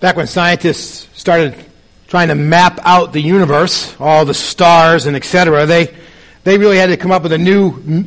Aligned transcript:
back 0.00 0.16
when 0.16 0.26
scientists 0.26 1.08
started 1.18 1.54
trying 2.08 2.28
to 2.28 2.34
map 2.34 2.78
out 2.82 3.12
the 3.12 3.20
universe, 3.20 3.94
all 3.98 4.24
the 4.24 4.34
stars 4.34 5.06
and 5.06 5.16
etc., 5.16 5.66
they, 5.66 5.94
they 6.44 6.58
really 6.58 6.78
had 6.78 6.86
to 6.86 6.96
come 6.96 7.10
up 7.10 7.22
with 7.22 7.32
a 7.32 7.38
new 7.38 8.04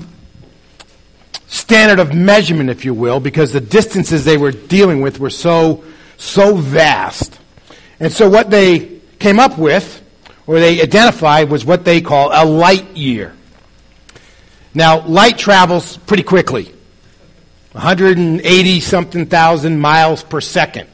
standard 1.47 1.99
of 1.99 2.13
measurement, 2.13 2.69
if 2.69 2.85
you 2.85 2.93
will, 2.93 3.19
because 3.19 3.53
the 3.53 3.61
distances 3.61 4.23
they 4.23 4.37
were 4.37 4.51
dealing 4.51 5.01
with 5.01 5.19
were 5.19 5.29
so, 5.29 5.83
so 6.17 6.55
vast. 6.55 7.37
And 7.99 8.13
so 8.13 8.29
what 8.29 8.49
they 8.49 8.99
came 9.19 9.39
up 9.39 9.57
with, 9.57 10.01
or 10.47 10.59
they 10.59 10.81
identified, 10.81 11.49
was 11.49 11.65
what 11.65 11.83
they 11.83 12.01
call 12.01 12.31
a 12.31 12.45
light 12.45 12.95
year. 12.95 13.33
Now, 14.73 15.05
light 15.05 15.37
travels 15.37 15.97
pretty 15.97 16.23
quickly. 16.23 16.71
180 17.73 18.79
something 18.79 19.25
thousand 19.25 19.79
miles 19.79 20.23
per 20.23 20.41
second. 20.41 20.89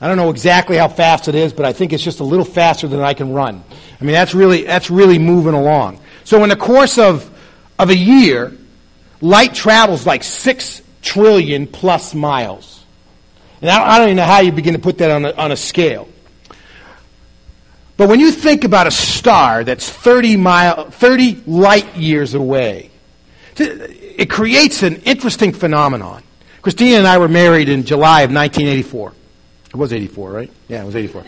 I 0.00 0.08
don't 0.08 0.16
know 0.16 0.30
exactly 0.30 0.76
how 0.76 0.88
fast 0.88 1.28
it 1.28 1.34
is, 1.34 1.52
but 1.52 1.66
I 1.66 1.72
think 1.72 1.92
it's 1.92 2.02
just 2.02 2.20
a 2.20 2.24
little 2.24 2.44
faster 2.44 2.88
than 2.88 3.00
I 3.00 3.12
can 3.12 3.32
run. 3.32 3.62
I 4.00 4.04
mean, 4.04 4.14
that's 4.14 4.34
really, 4.34 4.62
that's 4.64 4.90
really 4.90 5.18
moving 5.18 5.52
along. 5.52 6.00
So 6.24 6.42
in 6.42 6.48
the 6.48 6.56
course 6.56 6.96
of, 6.96 7.30
of 7.78 7.90
a 7.90 7.96
year, 7.96 8.56
light 9.20 9.52
travels 9.52 10.06
like 10.06 10.22
six 10.22 10.80
trillion 11.02 11.66
plus 11.66 12.14
miles. 12.14 12.82
And 13.60 13.70
I, 13.70 13.94
I 13.94 13.98
don't 13.98 14.08
even 14.08 14.16
know 14.16 14.24
how 14.24 14.40
you 14.40 14.52
begin 14.52 14.72
to 14.72 14.80
put 14.80 14.98
that 14.98 15.10
on 15.10 15.26
a, 15.26 15.32
on 15.32 15.52
a 15.52 15.56
scale. 15.56 16.08
But 17.98 18.08
when 18.08 18.20
you 18.20 18.30
think 18.30 18.64
about 18.64 18.86
a 18.86 18.90
star 18.90 19.62
that's 19.64 19.86
30 19.86 20.38
mile, 20.38 20.90
30 20.90 21.42
light 21.46 21.96
years 21.96 22.32
away, 22.32 22.90
it 23.58 24.30
creates 24.30 24.82
an 24.82 25.02
interesting 25.02 25.52
phenomenon. 25.52 26.22
Christina 26.62 26.96
and 26.96 27.06
I 27.06 27.18
were 27.18 27.28
married 27.28 27.68
in 27.68 27.84
July 27.84 28.22
of 28.22 28.32
1984. 28.32 29.12
It 29.70 29.76
was 29.76 29.92
84, 29.92 30.30
right? 30.30 30.50
Yeah, 30.68 30.82
it 30.82 30.86
was 30.86 30.96
84. 30.96 31.24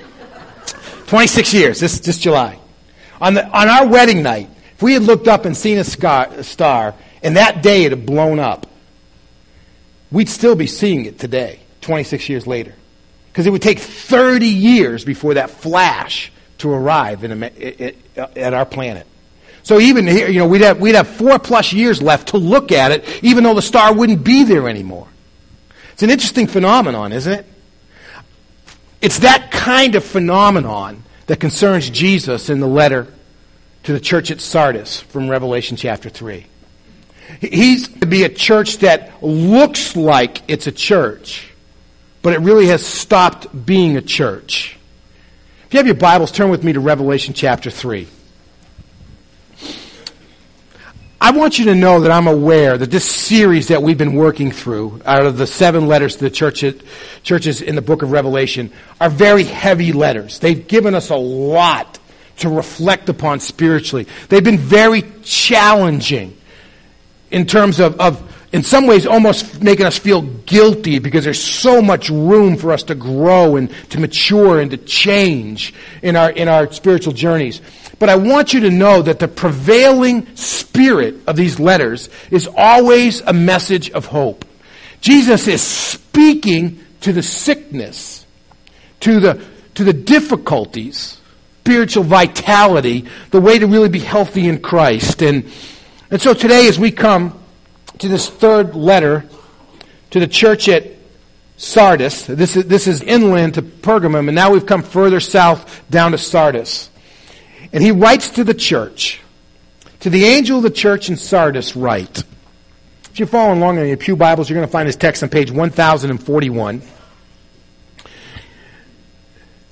26 1.07 1.55
years, 1.55 1.81
this, 1.81 2.01
this 2.01 2.19
July. 2.19 2.59
On, 3.21 3.35
the, 3.35 3.47
on 3.47 3.69
our 3.69 3.87
wedding 3.87 4.23
night, 4.23 4.51
if 4.75 4.83
we 4.83 4.95
had 4.95 5.03
looked 5.03 5.29
up 5.29 5.45
and 5.45 5.57
seen 5.57 5.79
a, 5.79 5.85
scar, 5.85 6.27
a 6.29 6.43
star, 6.43 6.95
and 7.23 7.37
that 7.37 7.63
day 7.63 7.85
it 7.85 7.93
had 7.93 8.05
blown 8.05 8.41
up, 8.41 8.67
we'd 10.11 10.29
still 10.29 10.57
be 10.57 10.67
seeing 10.67 11.05
it 11.05 11.19
today, 11.19 11.61
26 11.83 12.29
years 12.29 12.47
later. 12.47 12.75
Because 13.31 13.47
it 13.47 13.51
would 13.51 13.63
take 13.63 13.79
30 13.79 14.47
years 14.47 15.05
before 15.05 15.35
that 15.35 15.51
flash 15.51 16.33
to 16.59 16.71
arrive 16.71 17.25
in 17.25 17.43
a, 17.43 17.95
at 18.17 18.55
our 18.55 18.67
planet. 18.67 19.07
So 19.63 19.79
even 19.79 20.07
here, 20.07 20.29
you 20.29 20.41
know, 20.41 20.49
we'd 20.49 20.63
have, 20.63 20.81
we'd 20.81 20.97
have 20.97 21.09
four 21.09 21.39
plus 21.39 21.73
years 21.73 22.03
left 22.03 22.29
to 22.29 22.37
look 22.37 22.73
at 22.73 22.91
it, 22.91 23.23
even 23.23 23.45
though 23.45 23.55
the 23.55 23.63
star 23.63 23.95
wouldn't 23.95 24.25
be 24.25 24.43
there 24.43 24.69
anymore. 24.69 25.07
It's 25.93 26.03
an 26.03 26.11
interesting 26.11 26.47
phenomenon, 26.47 27.13
isn't 27.13 27.33
it? 27.33 27.47
It's 29.03 29.19
that 29.19 29.51
kind 29.51 29.97
of 29.97 30.05
phenomenon 30.05 31.03
that 31.27 31.41
concerns 31.41 31.91
Jesus 31.91 32.49
in 32.49 32.61
the 32.61 32.69
letter 32.69 33.13
to 33.83 33.93
the 33.93 33.99
church 33.99 34.31
at 34.31 34.41
Sardis 34.41 35.01
from 35.01 35.29
Revelation 35.29 35.77
chapter 35.77 36.09
3. 36.09 36.47
He's 37.41 37.89
to 37.89 38.07
be 38.07 38.23
a 38.23 38.29
church 38.29 38.79
that 38.79 39.23
looks 39.23 39.97
like 39.97 40.43
it's 40.47 40.69
a 40.69 40.73
church, 40.73 41.51
but 42.23 42.33
it 42.33 42.39
really 42.39 42.67
has 42.67 42.87
stopped 42.87 43.67
being 43.67 43.97
a 43.97 44.03
church. 44.03 44.79
If 45.67 45.75
you 45.75 45.79
have 45.79 45.87
your 45.87 45.97
Bibles, 45.97 46.31
turn 46.31 46.51
with 46.51 46.63
me 46.63 46.73
to 46.73 46.81
Revelation 46.81 47.35
chapter 47.35 47.71
3. 47.71 48.07
I 51.23 51.31
want 51.31 51.57
you 51.57 51.67
to 51.67 51.77
know 51.77 52.01
that 52.01 52.11
I'm 52.11 52.27
aware 52.27 52.77
that 52.77 52.91
this 52.91 53.09
series 53.09 53.69
that 53.69 53.81
we've 53.81 53.97
been 53.97 54.15
working 54.15 54.51
through, 54.51 55.01
out 55.05 55.25
of 55.25 55.37
the 55.37 55.47
seven 55.47 55.87
letters 55.87 56.17
to 56.17 56.25
the 56.25 56.31
church, 56.31 56.65
churches 57.23 57.63
in 57.63 57.77
the 57.77 57.81
book 57.81 58.03
of 58.03 58.11
Revelation, 58.11 58.73
are 59.01 59.09
very 59.09 59.45
heavy 59.45 59.93
letters. 59.93 60.41
They've 60.41 60.67
given 60.67 60.97
us 60.97 61.11
a 61.11 61.17
lot 61.17 62.01
to 62.39 62.49
reflect 62.49 63.09
upon 63.09 63.39
spiritually. 63.39 64.09
They've 64.31 64.43
been 64.43 64.59
very 64.59 65.05
challenging 65.23 66.37
in 67.31 67.47
terms 67.47 67.79
of, 67.79 68.01
of 68.01 68.32
in 68.53 68.63
some 68.63 68.87
ways 68.87 69.07
almost 69.07 69.63
making 69.63 69.87
us 69.87 69.99
feel 69.99 70.23
guilty 70.23 70.99
because 70.99 71.25
there's 71.25 71.43
so 71.43 71.81
much 71.81 72.11
room 72.11 72.57
for 72.57 72.73
us 72.73 72.83
to 72.85 72.95
grow 72.95 73.57
and 73.57 73.71
to 73.91 73.99
mature 73.99 74.61
and 74.61 74.71
to 74.71 74.77
change 74.77 75.73
in 76.03 76.17
our, 76.17 76.31
in 76.31 76.49
our 76.49 76.71
spiritual 76.71 77.15
journeys. 77.15 77.63
But 77.99 78.11
I 78.11 78.17
want 78.17 78.53
you 78.53 78.61
to 78.61 78.71
know 78.71 79.01
that 79.03 79.21
the 79.21 79.29
prevailing 79.29 80.37
spirit 80.37 81.17
of 81.27 81.37
these 81.37 81.59
letters 81.59 82.11
is 82.31 82.49
always 82.55 83.23
a 83.23 83.33
message 83.33 83.91
of 83.91 84.07
hope. 84.07 84.45
Jesus 85.01 85.49
is 85.49 85.63
speaking 85.63 86.85
to 87.01 87.13
the 87.13 87.23
sickness, 87.23 88.27
to 89.01 89.19
the, 89.19 89.45
to 89.77 89.85
the 89.85 89.93
difficulties, 89.93 91.19
spiritual 91.61 92.05
vitality, 92.05 93.07
the 93.31 93.41
way 93.41 93.59
to 93.59 93.67
really 93.67 93.89
be 93.89 93.99
healthy 93.99 94.47
in 94.47 94.61
Christ. 94.61 95.23
And, 95.23 95.51
and 96.11 96.21
so 96.21 96.35
today 96.35 96.69
as 96.69 96.79
we 96.79 96.91
come 96.91 97.42
to 98.03 98.09
this 98.09 98.29
third 98.29 98.75
letter 98.75 99.25
to 100.11 100.19
the 100.19 100.27
church 100.27 100.69
at 100.69 100.91
Sardis, 101.57 102.27
this 102.27 102.57
is, 102.57 102.65
this 102.65 102.89
is 102.89 103.01
inland 103.01 103.55
to 103.55 103.63
Pergamum, 103.63 104.27
and 104.27 104.35
now 104.35 104.51
we've 104.51 104.67
come 104.67 104.83
further 104.83 105.21
south 105.21 105.89
down 105.89 106.11
to 106.11 106.19
Sardis. 106.19 106.91
And 107.73 107.83
he 107.83 107.93
writes 107.93 108.31
to 108.31 108.45
the 108.45 108.55
church. 108.55 109.21
To 110.01 110.11
the 110.11 110.25
angel 110.25 110.57
of 110.57 110.65
the 110.65 110.71
church 110.71 111.09
in 111.09 111.17
Sardis, 111.17 111.77
write. 111.77 112.25
If 113.13 113.21
you're 113.21 113.29
following 113.29 113.59
along 113.59 113.79
in 113.79 113.87
your 113.87 113.97
Pew 113.97 114.17
Bibles, 114.17 114.51
you're 114.51 114.59
going 114.59 114.67
to 114.67 114.73
find 114.73 114.89
this 114.89 114.97
text 114.97 115.23
on 115.23 115.29
page 115.29 115.53
1041. 115.53 116.83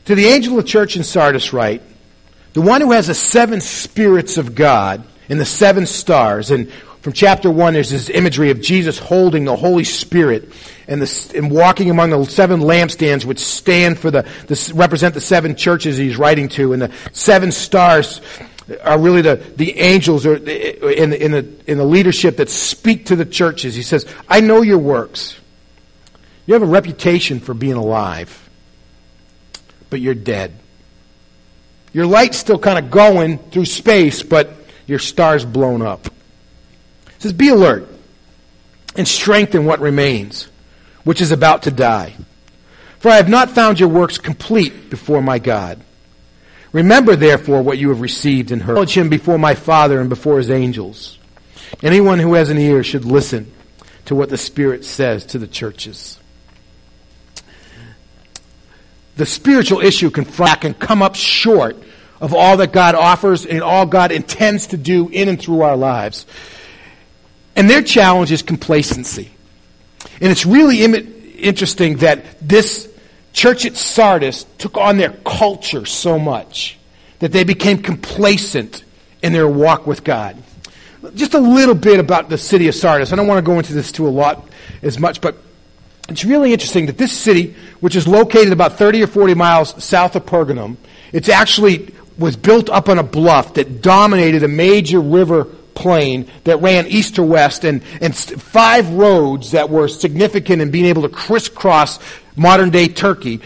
To 0.05 0.15
the 0.15 0.27
angel 0.27 0.57
of 0.57 0.65
the 0.65 0.69
church 0.69 0.97
in 0.97 1.03
Sardis, 1.03 1.53
write, 1.53 1.83
The 2.53 2.61
one 2.61 2.81
who 2.81 2.93
has 2.93 3.09
the 3.09 3.15
seven 3.15 3.61
spirits 3.61 4.39
of 4.39 4.55
God 4.55 5.03
and 5.29 5.41
the 5.41 5.45
seven 5.45 5.85
stars, 5.85 6.53
and 6.53 6.71
from 7.01 7.15
chapter 7.15 7.51
1, 7.51 7.73
there's 7.73 7.91
this 7.91 8.11
imagery 8.11 8.51
of 8.51 8.61
Jesus 8.61 8.99
holding 8.99 9.47
the 9.47 9.57
Holy 9.57 9.85
Spirit 9.85 10.53
and, 10.87 11.01
the, 11.01 11.33
and 11.35 11.51
walking 11.51 11.89
among 11.89 12.11
the 12.11 12.25
seven 12.27 12.61
lampstands 12.61 13.25
which 13.25 13.39
stand 13.39 13.99
for 13.99 14.11
the, 14.11 14.29
the, 14.49 14.73
represent 14.75 15.15
the 15.15 15.21
seven 15.21 15.57
churches 15.57 15.97
he's 15.97 16.19
writing 16.19 16.49
to. 16.51 16.75
And 16.75 16.83
the 16.83 16.93
seven 17.13 17.53
stars 17.53 18.21
are 18.83 18.99
really 18.99 19.23
the, 19.23 19.37
the 19.57 19.79
angels 19.79 20.27
or 20.27 20.37
in, 20.37 21.15
in, 21.15 21.33
the, 21.33 21.49
in 21.67 21.79
the 21.79 21.85
leadership 21.85 22.37
that 22.37 22.51
speak 22.51 23.07
to 23.07 23.17
the 23.17 23.25
churches. 23.25 23.75
He 23.75 23.83
says, 23.83 24.07
I 24.29 24.41
know 24.41 24.61
your 24.61 24.79
works. 24.79 25.39
You 26.45 26.53
have 26.53 26.63
a 26.63 26.67
reputation 26.67 27.41
for 27.41 27.55
being 27.55 27.75
alive, 27.75 28.51
but 29.89 30.03
you're 30.03 30.15
dead. 30.15 30.53
Your 31.95 32.07
light's 32.07 32.37
still 32.37 32.59
kind 32.59 32.79
of 32.79 32.91
going 32.91 33.39
through 33.39 33.65
space, 33.65 34.23
but 34.23 34.55
your 34.87 34.99
star's 34.99 35.47
blown 35.47 35.81
up. 35.81 36.13
It 37.21 37.25
says, 37.25 37.33
Be 37.35 37.51
alert 37.51 37.87
and 38.97 39.07
strengthen 39.07 39.67
what 39.67 39.79
remains, 39.79 40.49
which 41.05 41.21
is 41.21 41.33
about 41.33 41.65
to 41.65 41.71
die. 41.71 42.17
For 42.99 43.11
I 43.11 43.17
have 43.17 43.29
not 43.29 43.51
found 43.51 43.79
your 43.79 43.91
works 43.91 44.17
complete 44.17 44.89
before 44.89 45.21
my 45.21 45.39
God. 45.39 45.83
Remember, 46.73 47.17
therefore, 47.17 47.61
what 47.61 47.77
you 47.77 47.91
have 47.91 48.01
received 48.01 48.53
and 48.53 48.63
heard. 48.63 48.73
Acknowledge 48.73 48.97
him 48.97 49.11
before 49.11 49.39
my 49.39 49.55
Father 49.55 50.01
and 50.01 50.09
before 50.09 50.39
his 50.39 50.51
angels. 50.51 51.19
Anyone 51.83 52.21
who 52.21 52.33
has 52.33 52.49
an 52.49 52.57
ear 52.57 52.83
should 52.83 53.05
listen 53.05 53.53
to 54.07 54.15
what 54.15 54.31
the 54.31 54.39
Spirit 54.39 54.87
says 54.87 55.27
to 55.27 55.39
the 55.39 55.47
churches. 55.47 56.19
The 59.17 59.27
spiritual 59.27 59.81
issue 59.81 60.09
can, 60.09 60.25
can 60.25 60.73
come 60.73 61.03
up 61.03 61.17
short 61.17 61.77
of 62.19 62.33
all 62.33 62.57
that 62.57 62.73
God 62.73 62.95
offers 62.95 63.45
and 63.45 63.63
all 63.63 63.85
God 63.85 64.11
intends 64.11 64.69
to 64.69 64.79
do 64.79 65.11
in 65.11 65.29
and 65.29 65.39
through 65.39 65.61
our 65.61 65.77
lives. 65.77 66.25
And 67.61 67.69
their 67.69 67.83
challenge 67.83 68.33
is 68.33 68.41
complacency. 68.41 69.31
And 70.23 70.33
it's 70.33 70.47
really 70.47 70.83
Im- 70.83 71.35
interesting 71.37 71.99
that 71.99 72.25
this 72.41 72.89
church 73.35 73.67
at 73.67 73.77
Sardis 73.77 74.47
took 74.57 74.79
on 74.79 74.97
their 74.97 75.11
culture 75.27 75.85
so 75.85 76.19
much 76.19 76.79
that 77.19 77.33
they 77.33 77.45
became 77.45 77.83
complacent 77.83 78.83
in 79.23 79.35
their 79.35 79.47
walk 79.47 79.87
with 79.87 80.05
God. 80.05 80.43
Just 81.15 81.35
a 81.35 81.39
little 81.39 81.75
bit 81.75 82.01
about 82.01 82.31
the 82.31 82.39
city 82.39 82.67
of 82.67 82.75
Sardis. 82.75 83.13
I 83.13 83.17
don't 83.17 83.27
want 83.27 83.45
to 83.45 83.47
go 83.47 83.59
into 83.59 83.75
this 83.75 83.93
too 83.93 84.09
a 84.09 84.09
lot 84.09 84.49
as 84.81 84.99
much, 84.99 85.21
but 85.21 85.37
it's 86.09 86.25
really 86.25 86.55
interesting 86.55 86.87
that 86.87 86.97
this 86.97 87.13
city, 87.13 87.55
which 87.81 87.95
is 87.95 88.09
located 88.09 88.55
about 88.55 88.79
30 88.79 89.03
or 89.03 89.07
40 89.07 89.35
miles 89.35 89.85
south 89.85 90.17
of 90.17 90.25
Pergamum, 90.25 90.79
it's 91.13 91.29
actually 91.29 91.93
was 92.17 92.37
built 92.37 92.71
up 92.71 92.89
on 92.89 92.99
a 92.99 93.03
bluff 93.03 93.53
that 93.55 93.83
dominated 93.83 94.45
a 94.45 94.49
major 94.49 94.99
river 94.99 95.47
plain 95.81 96.31
that 96.45 96.59
ran 96.59 96.87
east 96.87 97.17
to 97.17 97.23
west 97.23 97.65
and, 97.65 97.83
and 98.01 98.15
five 98.15 98.89
roads 98.91 99.53
that 99.53 99.71
were 99.71 99.89
significant 99.89 100.61
in 100.61 100.71
being 100.71 100.85
able 100.85 101.03
to 101.03 101.09
crisscross 101.09 101.99
modern 102.37 102.71
day 102.71 102.87
Turkey, 102.87 103.41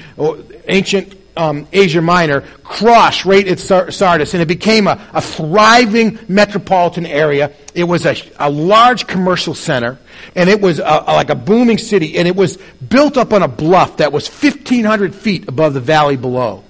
ancient 0.66 1.14
um, 1.36 1.66
Asia 1.72 2.00
Minor 2.00 2.42
cross 2.62 3.25
right 3.25 3.46
at 3.46 3.58
Sardis, 3.58 4.34
and 4.34 4.42
it 4.42 4.48
became 4.48 4.86
a, 4.86 5.00
a 5.12 5.20
thriving 5.20 6.19
metropolitan 6.28 7.06
area. 7.06 7.52
It 7.75 7.84
was 7.84 8.06
a, 8.06 8.16
a 8.38 8.50
large 8.50 9.06
commercial 9.06 9.54
center, 9.54 9.98
and 10.34 10.48
it 10.48 10.60
was 10.60 10.78
a, 10.78 11.04
like 11.06 11.31
a 11.31 11.34
booming 11.34 11.78
city, 11.78 12.19
and 12.19 12.28
it 12.28 12.36
was 12.36 12.58
built 12.88 13.16
up 13.16 13.32
on 13.32 13.42
a 13.42 13.48
bluff 13.48 13.98
that 13.98 14.12
was 14.12 14.28
1,500 14.28 15.14
feet 15.14 15.48
above 15.48 15.75
the 15.75 15.81
valley 15.81 16.16
below. 16.16 16.64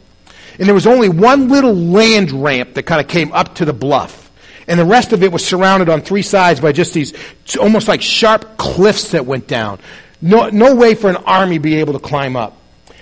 And 0.58 0.69
there 0.69 0.75
was 0.75 0.87
only 0.87 1.08
one 1.08 1.49
little 1.49 1.75
land 1.75 2.31
ramp 2.31 2.75
that 2.75 2.84
kind 2.84 3.00
of 3.00 3.08
came 3.08 3.32
up 3.32 3.56
to 3.56 3.64
the 3.64 3.72
bluff. 3.72 4.24
And 4.66 4.81
the 4.81 4.84
rest 4.84 5.12
of 5.12 5.22
it 5.22 5.31
was 5.31 5.44
surrounded 5.44 5.88
on 5.88 6.00
three 6.00 6.22
sides 6.22 6.61
by 6.61 6.72
just 6.72 6.94
these 6.94 7.12
almost 7.61 7.88
like 7.88 8.02
sharp 8.02 8.56
cliffs 8.56 9.11
that 9.11 9.26
went 9.26 9.46
down. 9.46 9.78
No, 10.22 10.49
no 10.49 10.75
way 10.75 10.94
for 10.94 11.11
an 11.11 11.16
army 11.16 11.56
to 11.56 11.61
be 11.61 11.76
able 11.76 11.93
to 11.93 11.99
climb 11.99 12.37
up. 12.37 12.56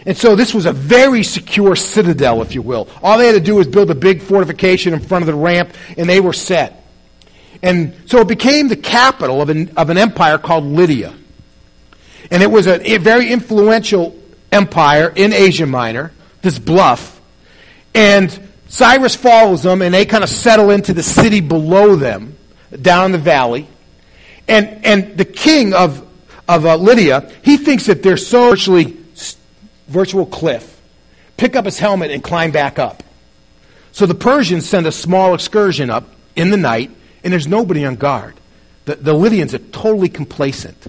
And 0.04 0.16
so 0.16 0.34
this 0.34 0.52
was 0.52 0.66
a 0.66 0.72
very 0.72 1.22
secure 1.22 1.76
citadel, 1.76 2.42
if 2.42 2.54
you 2.54 2.62
will. 2.62 2.88
All 3.02 3.18
they 3.18 3.26
had 3.26 3.34
to 3.34 3.40
do 3.40 3.56
was 3.56 3.68
build 3.68 3.90
a 3.90 3.94
big 3.94 4.20
fortification 4.20 4.92
in 4.92 5.00
front 5.00 5.22
of 5.22 5.26
the 5.26 5.34
ramp, 5.34 5.72
and 5.96 6.08
they 6.08 6.20
were 6.20 6.32
set. 6.32 6.84
And 7.62 7.94
so 8.06 8.18
it 8.18 8.28
became 8.28 8.66
the 8.66 8.76
capital 8.76 9.40
of 9.40 9.48
an, 9.48 9.72
of 9.76 9.90
an 9.90 9.98
empire 9.98 10.38
called 10.38 10.64
Lydia. 10.64 11.14
And 12.30 12.42
it 12.42 12.50
was 12.50 12.66
a, 12.66 12.94
a 12.94 12.98
very 12.98 13.30
influential 13.30 14.18
empire 14.50 15.12
in 15.14 15.32
Asia 15.32 15.66
Minor, 15.66 16.12
this 16.40 16.58
bluff. 16.58 17.20
And 17.94 18.48
Cyrus 18.72 19.14
follows 19.14 19.62
them, 19.62 19.82
and 19.82 19.92
they 19.92 20.06
kind 20.06 20.24
of 20.24 20.30
settle 20.30 20.70
into 20.70 20.94
the 20.94 21.02
city 21.02 21.42
below 21.42 21.94
them, 21.94 22.38
down 22.80 23.12
the 23.12 23.18
valley. 23.18 23.68
And, 24.48 24.86
and 24.86 25.18
the 25.18 25.26
king 25.26 25.74
of, 25.74 26.08
of 26.48 26.64
uh, 26.64 26.76
Lydia, 26.76 27.30
he 27.44 27.58
thinks 27.58 27.84
that 27.84 28.02
they're 28.02 28.16
so 28.16 28.48
virtually 28.48 28.96
virtual 29.88 30.24
cliff, 30.24 30.80
pick 31.36 31.54
up 31.54 31.66
his 31.66 31.78
helmet 31.78 32.12
and 32.12 32.24
climb 32.24 32.50
back 32.50 32.78
up. 32.78 33.02
So 33.92 34.06
the 34.06 34.14
Persians 34.14 34.66
send 34.66 34.86
a 34.86 34.92
small 34.92 35.34
excursion 35.34 35.90
up 35.90 36.06
in 36.34 36.48
the 36.48 36.56
night, 36.56 36.90
and 37.22 37.30
there's 37.30 37.46
nobody 37.46 37.84
on 37.84 37.96
guard. 37.96 38.36
The, 38.86 38.94
the 38.94 39.12
Lydians 39.12 39.52
are 39.52 39.58
totally 39.58 40.08
complacent. 40.08 40.86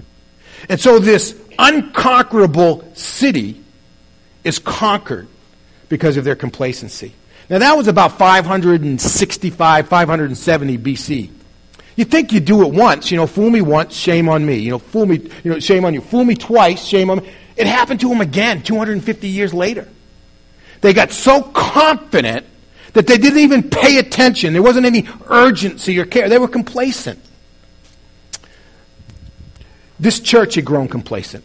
And 0.70 0.80
so 0.80 1.00
this 1.00 1.38
unconquerable 1.58 2.94
city 2.94 3.62
is 4.42 4.58
conquered 4.58 5.28
because 5.90 6.16
of 6.16 6.24
their 6.24 6.34
complacency. 6.34 7.12
Now 7.50 7.58
that 7.58 7.76
was 7.76 7.88
about 7.88 8.18
565, 8.18 9.88
570 9.88 10.78
BC. 10.78 11.30
You 11.96 12.04
think 12.04 12.32
you 12.32 12.40
do 12.40 12.62
it 12.62 12.72
once, 12.72 13.10
you 13.10 13.16
know, 13.16 13.26
fool 13.26 13.50
me 13.50 13.60
once, 13.60 13.94
shame 13.94 14.28
on 14.28 14.44
me. 14.44 14.56
You 14.56 14.70
know, 14.70 14.78
fool 14.78 15.06
me, 15.06 15.30
you 15.44 15.52
know, 15.52 15.60
shame 15.60 15.84
on 15.84 15.94
you. 15.94 16.00
Fool 16.00 16.24
me 16.24 16.34
twice, 16.34 16.84
shame 16.84 17.10
on 17.10 17.18
me. 17.18 17.30
It 17.56 17.66
happened 17.66 18.00
to 18.00 18.08
them 18.08 18.20
again 18.20 18.62
250 18.62 19.28
years 19.28 19.54
later. 19.54 19.88
They 20.80 20.92
got 20.92 21.12
so 21.12 21.42
confident 21.42 22.46
that 22.94 23.06
they 23.06 23.16
didn't 23.16 23.38
even 23.38 23.70
pay 23.70 23.98
attention. 23.98 24.52
There 24.52 24.62
wasn't 24.62 24.86
any 24.86 25.06
urgency 25.28 25.98
or 25.98 26.04
care. 26.04 26.28
They 26.28 26.38
were 26.38 26.48
complacent. 26.48 27.20
This 30.00 30.18
church 30.20 30.56
had 30.56 30.64
grown 30.64 30.88
complacent. 30.88 31.44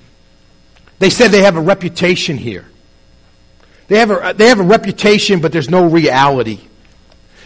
They 0.98 1.10
said 1.10 1.30
they 1.30 1.44
have 1.44 1.56
a 1.56 1.62
reputation 1.62 2.38
here. 2.38 2.66
They 3.90 4.00
have 4.00 4.12
a, 4.12 4.34
they 4.34 4.48
have 4.48 4.60
a 4.60 4.64
reputation, 4.64 5.42
but 5.42 5.52
there's 5.52 5.70
no 5.70 5.88
reality. 5.90 6.62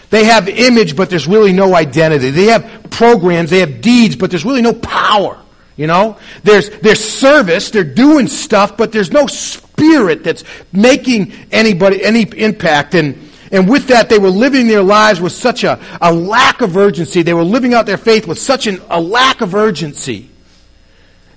They 0.10 0.25
have 0.25 0.48
image, 0.48 0.95
but 0.95 1.10
there's 1.10 1.25
really 1.25 1.54
no 1.54 1.74
identity. 1.74 2.30
They 2.30 2.45
have 2.48 2.92
programs, 2.92 3.50
they 3.50 3.60
have 3.60 3.81
deeds, 3.81 4.16
but 4.16 4.30
there's 4.30 4.45
really 4.45 4.62
no 4.62 4.74
power. 4.74 5.40
You 5.75 5.88
know, 5.88 6.19
there's, 6.44 6.69
there's 6.81 7.04
service, 7.04 7.72
they're 7.72 7.84
doing 7.84 8.28
stuff, 8.28 8.78
but 8.78 8.92
there's 8.92 9.12
no 9.12 9.25
spirit 9.25 10.24
that's 10.24 10.44
making 10.72 11.34
anybody 11.51 12.04
any 12.04 12.22
impact. 12.22 12.94
And, 12.94 13.31
and 13.51 13.68
with 13.68 13.88
that, 13.88 14.07
they 14.07 14.19
were 14.19 14.30
living 14.30 14.68
their 14.68 14.84
lives 14.84 15.19
with 15.19 15.31
such 15.31 15.63
a, 15.63 15.80
a 16.00 16.13
lack 16.13 16.62
of 16.62 16.78
urgency. 16.78 17.24
They 17.24 17.34
were 17.34 17.44
living 17.44 17.74
out 17.74 17.88
their 17.88 17.98
faith 17.98 18.28
with 18.28 18.38
such 18.38 18.68
an, 18.68 18.80
a 18.92 19.01
lack 19.01 19.42
of 19.42 19.56
urgency 19.56 20.30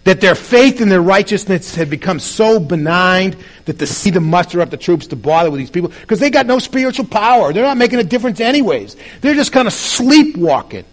that 0.07 0.21
their 0.21 0.37
faith 0.37 0.81
and 0.81 0.91
their 0.91 1.03
righteousness 1.03 1.75
had 1.75 1.91
become 1.91 2.21
so 2.21 2.61
benign 2.61 3.35
that 3.65 3.81
to 3.81 3.87
see 3.89 4.11
them 4.11 4.31
muster 4.31 4.61
up 4.61 4.71
the 4.71 4.77
troops 4.77 5.09
to 5.09 5.17
bother 5.17 5.51
with 5.51 5.59
these 5.59 5.69
people, 5.69 5.91
because 6.01 6.21
they 6.21 6.31
got 6.31 6.47
no 6.47 6.61
spiritual 6.61 7.05
power. 7.05 7.53
They're 7.53 7.65
not 7.65 7.77
making 7.77 7.99
a 7.99 8.05
difference 8.05 8.39
anyways. 8.39 8.97
They're 9.21 9.35
just 9.35 9.51
kind 9.51 9.67
of 9.67 9.75
sleepwalking 9.75 10.85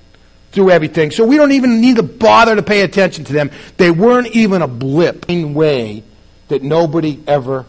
through 0.51 0.71
everything. 0.71 1.11
So 1.11 1.25
we 1.25 1.37
don't 1.37 1.51
even 1.51 1.79
need 1.79 1.97
to 1.97 2.03
bother 2.03 2.55
to 2.55 2.63
pay 2.63 2.81
attention 2.81 3.23
to 3.25 3.33
them. 3.33 3.51
They 3.77 3.91
weren't 3.91 4.27
even 4.35 4.63
a 4.63 4.67
blip 4.67 5.29
in 5.29 5.53
way 5.53 6.03
that 6.47 6.63
nobody 6.63 7.21
ever 7.27 7.67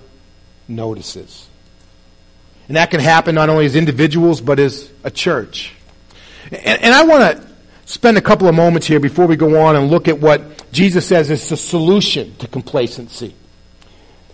notices. 0.67 1.47
And 2.69 2.79
that 2.79 2.91
can 2.91 3.01
happen 3.01 3.35
not 3.35 3.51
only 3.51 3.67
as 3.67 3.77
individuals, 3.77 4.41
but 4.41 4.59
as 4.59 4.91
a 5.03 5.11
church. 5.11 5.75
And, 6.51 6.83
and 6.83 6.95
I 6.95 7.05
want 7.05 7.37
to 7.37 7.54
spend 7.85 8.17
a 8.17 8.21
couple 8.21 8.49
of 8.49 8.55
moments 8.55 8.87
here 8.87 9.01
before 9.01 9.27
we 9.27 9.37
go 9.37 9.61
on 9.61 9.77
and 9.77 9.91
look 9.91 10.09
at 10.09 10.19
what 10.19 10.71
Jesus 10.73 11.07
says 11.07 11.31
is 11.31 11.49
the 11.49 11.57
solution 11.57 12.35
to 12.37 12.49
complacency. 12.49 13.35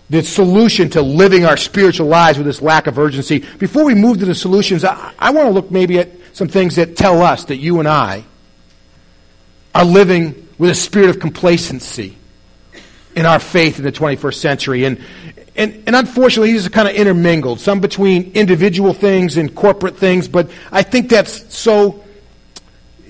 The 0.09 0.23
solution 0.23 0.91
to 0.91 1.03
living 1.03 1.45
our 1.45 1.57
spiritual 1.57 2.09
lives 2.09 2.37
with 2.37 2.47
this 2.47 2.61
lack 2.61 2.87
of 2.87 2.99
urgency. 2.99 3.45
Before 3.59 3.85
we 3.85 3.95
move 3.95 4.19
to 4.19 4.25
the 4.25 4.35
solutions, 4.35 4.85
I, 4.85 5.13
I 5.19 5.31
want 5.31 5.47
to 5.47 5.53
look 5.53 5.71
maybe 5.71 5.99
at 5.99 6.11
some 6.33 6.49
things 6.49 6.77
that 6.77 6.97
tell 6.97 7.23
us 7.23 7.45
that 7.47 7.57
you 7.57 7.79
and 7.79 7.89
I 7.89 8.25
are 9.75 9.85
living 9.85 10.49
with 10.59 10.71
a 10.71 10.75
spirit 10.75 11.11
of 11.11 11.21
complacency 11.21 12.17
in 13.15 13.27
our 13.27 13.39
faith 13.39 13.79
in 13.79 13.85
the 13.85 13.93
21st 13.93 14.35
century. 14.35 14.85
And, 14.85 15.01
and, 15.57 15.83
and 15.87 15.97
unfortunately, 15.97 16.53
these 16.53 16.67
are 16.67 16.71
kind 16.71 16.89
of 16.89 16.95
intermingled, 16.95 17.61
some 17.61 17.81
between 17.81 18.33
individual 18.33 18.93
things 18.93 19.37
and 19.37 19.55
corporate 19.55 19.97
things, 19.97 20.29
but 20.29 20.51
I 20.71 20.83
think 20.83 21.09
that's 21.09 21.55
so, 21.55 22.05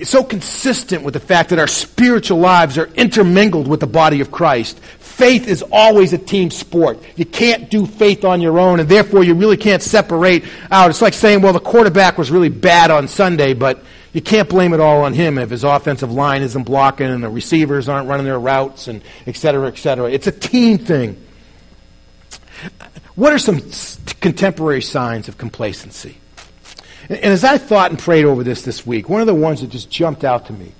so 0.09 0.25
consistent 0.25 1.03
with 1.03 1.15
the 1.15 1.21
fact 1.21 1.51
that 1.51 1.59
our 1.59 1.67
spiritual 1.67 2.39
lives 2.39 2.79
are 2.79 2.87
intermingled 2.95 3.69
with 3.69 3.81
the 3.81 3.87
body 3.87 4.21
of 4.21 4.31
Christ. 4.31 4.79
Faith 4.79 5.49
is 5.49 5.63
always 5.71 6.13
a 6.13 6.19
team 6.19 6.51
sport. 6.51 6.99
You 7.17 7.27
can't 7.27 7.71
do 7.71 7.85
faith 7.85 8.25
on 8.25 8.41
your 8.41 8.59
own, 8.59 8.81
and 8.81 8.89
therefore 8.89 9.23
you 9.23 9.35
really 9.35 9.59
can't 9.59 9.83
separate 9.83 10.45
out. 10.71 10.89
It's 10.89 11.03
like 11.03 11.13
saying, 11.13 11.43
well, 11.43 11.53
the 11.53 11.61
quarterback 11.61 12.17
was 12.17 12.31
really 12.31 12.49
bad 12.49 12.91
on 12.91 13.09
Sunday, 13.09 13.53
but 13.53 13.83
you 14.13 14.23
can't 14.23 14.49
blame 14.49 14.73
it 14.73 14.81
all 14.81 15.03
on 15.03 15.13
him 15.13 15.39
if 15.39 15.51
his 15.51 15.63
offensive 15.63 16.11
line 16.11 16.43
isn't 16.43 16.65
blocking 16.65 17.07
and 17.07 17.23
the 17.23 17.29
receivers 17.29 17.89
aren't 17.89 18.09
running 18.09 18.27
their 18.27 18.41
routes 18.41 18.89
and 18.89 19.03
et 19.27 19.37
cetera, 19.37 19.69
et 19.69 19.77
cetera. 19.77 20.11
It's 20.11 20.27
a 20.27 20.33
team 20.33 20.79
thing. 20.79 21.23
What 23.15 23.33
are 23.33 23.39
some 23.39 23.61
contemporary 24.21 24.83
signs 24.83 25.29
of 25.29 25.37
complacency? 25.37 26.17
And 27.11 27.25
as 27.25 27.43
I 27.43 27.59
thought 27.59 27.91
and 27.91 27.99
prayed 27.99 28.25
over 28.25 28.45
this 28.45 28.63
this 28.63 28.87
week, 28.87 29.09
one 29.09 29.21
of 29.21 29.27
the 29.27 29.35
ones 29.35 29.63
that 29.63 29.71
just 29.71 29.91
jumped 29.91 30.23
out 30.23 30.47
to 30.47 30.53
me, 30.53 30.73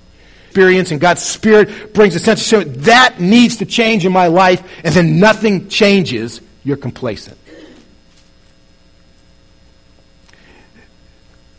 experience 0.47 0.91
and 0.91 1.01
God's 1.01 1.21
Spirit 1.21 1.93
brings 1.93 2.15
a 2.15 2.19
sense 2.19 2.53
of 2.53 2.85
that 2.85 3.19
needs 3.19 3.57
to 3.57 3.65
change 3.65 4.05
in 4.05 4.13
my 4.13 4.27
life, 4.27 4.63
and 4.85 4.95
then 4.95 5.19
nothing 5.19 5.67
changes, 5.67 6.39
you're 6.63 6.77
complacent. 6.77 7.37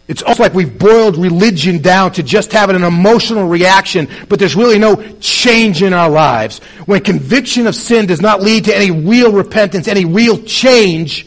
It's 0.08 0.22
almost 0.22 0.40
like 0.40 0.54
we've 0.54 0.78
boiled 0.78 1.18
religion 1.18 1.82
down 1.82 2.12
to 2.12 2.22
just 2.22 2.50
having 2.50 2.74
an 2.74 2.84
emotional 2.84 3.48
reaction, 3.48 4.08
but 4.28 4.38
there's 4.38 4.56
really 4.56 4.78
no 4.78 4.96
change 5.20 5.82
in 5.82 5.92
our 5.92 6.08
lives. 6.08 6.60
When 6.86 7.02
conviction 7.02 7.66
of 7.66 7.74
sin 7.74 8.06
does 8.06 8.22
not 8.22 8.40
lead 8.40 8.64
to 8.64 8.76
any 8.76 8.90
real 8.90 9.32
repentance, 9.32 9.86
any 9.86 10.06
real 10.06 10.42
change, 10.42 11.26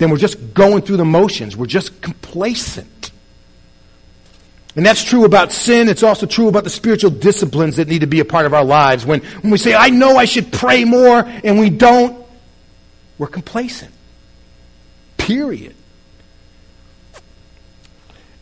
then 0.00 0.10
we're 0.10 0.16
just 0.16 0.54
going 0.54 0.80
through 0.80 0.96
the 0.96 1.04
motions. 1.04 1.58
We're 1.58 1.66
just 1.66 2.00
complacent. 2.00 3.12
And 4.74 4.86
that's 4.86 5.04
true 5.04 5.26
about 5.26 5.52
sin. 5.52 5.90
It's 5.90 6.02
also 6.02 6.24
true 6.24 6.48
about 6.48 6.64
the 6.64 6.70
spiritual 6.70 7.10
disciplines 7.10 7.76
that 7.76 7.86
need 7.86 8.00
to 8.00 8.06
be 8.06 8.20
a 8.20 8.24
part 8.24 8.46
of 8.46 8.54
our 8.54 8.64
lives. 8.64 9.04
When, 9.04 9.20
when 9.20 9.50
we 9.50 9.58
say, 9.58 9.74
I 9.74 9.90
know 9.90 10.16
I 10.16 10.24
should 10.24 10.52
pray 10.52 10.84
more, 10.84 11.18
and 11.44 11.58
we 11.58 11.68
don't, 11.68 12.24
we're 13.18 13.26
complacent. 13.26 13.92
Period. 15.18 15.76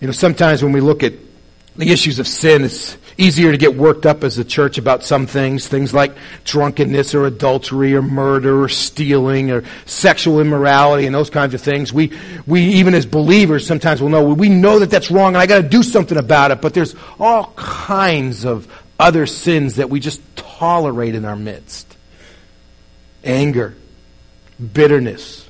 You 0.00 0.06
know, 0.06 0.12
sometimes 0.12 0.62
when 0.62 0.70
we 0.70 0.80
look 0.80 1.02
at 1.02 1.14
the 1.78 1.90
issues 1.92 2.18
of 2.18 2.26
sin, 2.26 2.64
it's 2.64 2.97
easier 3.16 3.52
to 3.52 3.56
get 3.58 3.76
worked 3.76 4.04
up 4.04 4.25
as 4.25 4.37
a 4.37 4.44
church 4.44 4.78
about 4.78 5.04
some 5.04 5.26
things, 5.26 5.66
things 5.68 5.94
like 5.94 6.16
drunkenness 6.44 7.14
or 7.14 7.26
adultery 7.26 7.94
or 7.94 8.02
murder 8.02 8.62
or 8.62 8.68
stealing 8.68 9.50
or 9.50 9.62
sexual 9.87 10.40
immorality 10.40 11.06
and 11.06 11.14
those 11.14 11.30
kinds 11.30 11.54
of 11.54 11.61
things. 11.61 11.92
We, 11.92 12.12
we 12.47 12.62
even 12.62 12.94
as 12.94 13.06
believers 13.06 13.66
sometimes 13.66 14.02
will 14.02 14.08
know, 14.08 14.25
we 14.25 14.49
know 14.49 14.80
that 14.80 14.90
that's 14.90 15.11
wrong 15.11 15.35
and 15.35 15.38
I 15.38 15.47
gotta 15.47 15.68
do 15.68 15.85
something 15.85 16.18
about 16.18 16.50
it, 16.50 16.61
but 16.61 16.75
there's 16.75 16.97
all 17.18 17.52
kinds 17.56 18.44
of 18.44 18.66
other 18.99 19.26
sins 19.26 19.76
that 19.76 19.88
we 19.88 20.00
just 20.00 20.20
tolerate 20.37 21.14
in 21.14 21.25
our 21.25 21.37
midst. 21.37 21.97
Anger, 23.23 23.76
bitterness, 24.73 25.49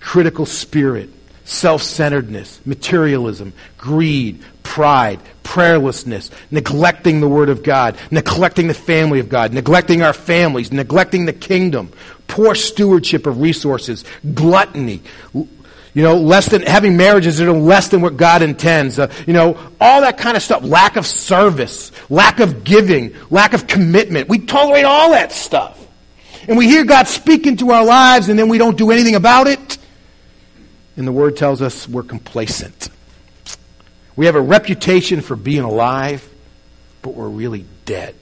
critical 0.00 0.46
spirit, 0.46 1.10
self 1.44 1.82
centeredness, 1.82 2.60
materialism, 2.64 3.52
greed, 3.78 4.42
pride, 4.76 5.18
prayerlessness, 5.42 6.30
neglecting 6.50 7.22
the 7.22 7.28
Word 7.28 7.48
of 7.48 7.62
God, 7.62 7.96
neglecting 8.10 8.66
the 8.66 8.74
family 8.74 9.20
of 9.20 9.30
God, 9.30 9.54
neglecting 9.54 10.02
our 10.02 10.12
families, 10.12 10.70
neglecting 10.70 11.24
the 11.24 11.32
kingdom, 11.32 11.90
poor 12.28 12.54
stewardship 12.54 13.26
of 13.26 13.40
resources, 13.40 14.04
gluttony, 14.34 15.00
you 15.32 15.48
know, 16.02 16.18
less 16.18 16.50
than 16.50 16.60
having 16.60 16.94
marriages 16.94 17.38
that 17.38 17.48
are 17.48 17.52
less 17.52 17.88
than 17.88 18.02
what 18.02 18.18
God 18.18 18.42
intends. 18.42 18.98
Uh, 18.98 19.10
you 19.26 19.32
know, 19.32 19.58
all 19.80 20.02
that 20.02 20.18
kind 20.18 20.36
of 20.36 20.42
stuff. 20.42 20.62
Lack 20.62 20.96
of 20.96 21.06
service, 21.06 21.90
lack 22.10 22.38
of 22.40 22.62
giving, 22.62 23.16
lack 23.30 23.54
of 23.54 23.66
commitment. 23.66 24.28
We 24.28 24.40
tolerate 24.40 24.84
all 24.84 25.12
that 25.12 25.32
stuff. 25.32 25.82
And 26.48 26.58
we 26.58 26.66
hear 26.66 26.84
God 26.84 27.08
speak 27.08 27.46
into 27.46 27.70
our 27.70 27.82
lives 27.82 28.28
and 28.28 28.38
then 28.38 28.50
we 28.50 28.58
don't 28.58 28.76
do 28.76 28.90
anything 28.90 29.14
about 29.14 29.46
it. 29.46 29.78
And 30.98 31.08
the 31.08 31.12
Word 31.12 31.38
tells 31.38 31.62
us 31.62 31.88
we're 31.88 32.02
complacent. 32.02 32.90
We 34.16 34.26
have 34.26 34.34
a 34.34 34.40
reputation 34.40 35.20
for 35.20 35.36
being 35.36 35.62
alive, 35.62 36.26
but 37.02 37.14
we're 37.14 37.28
really 37.28 37.66
dead. 37.84 38.14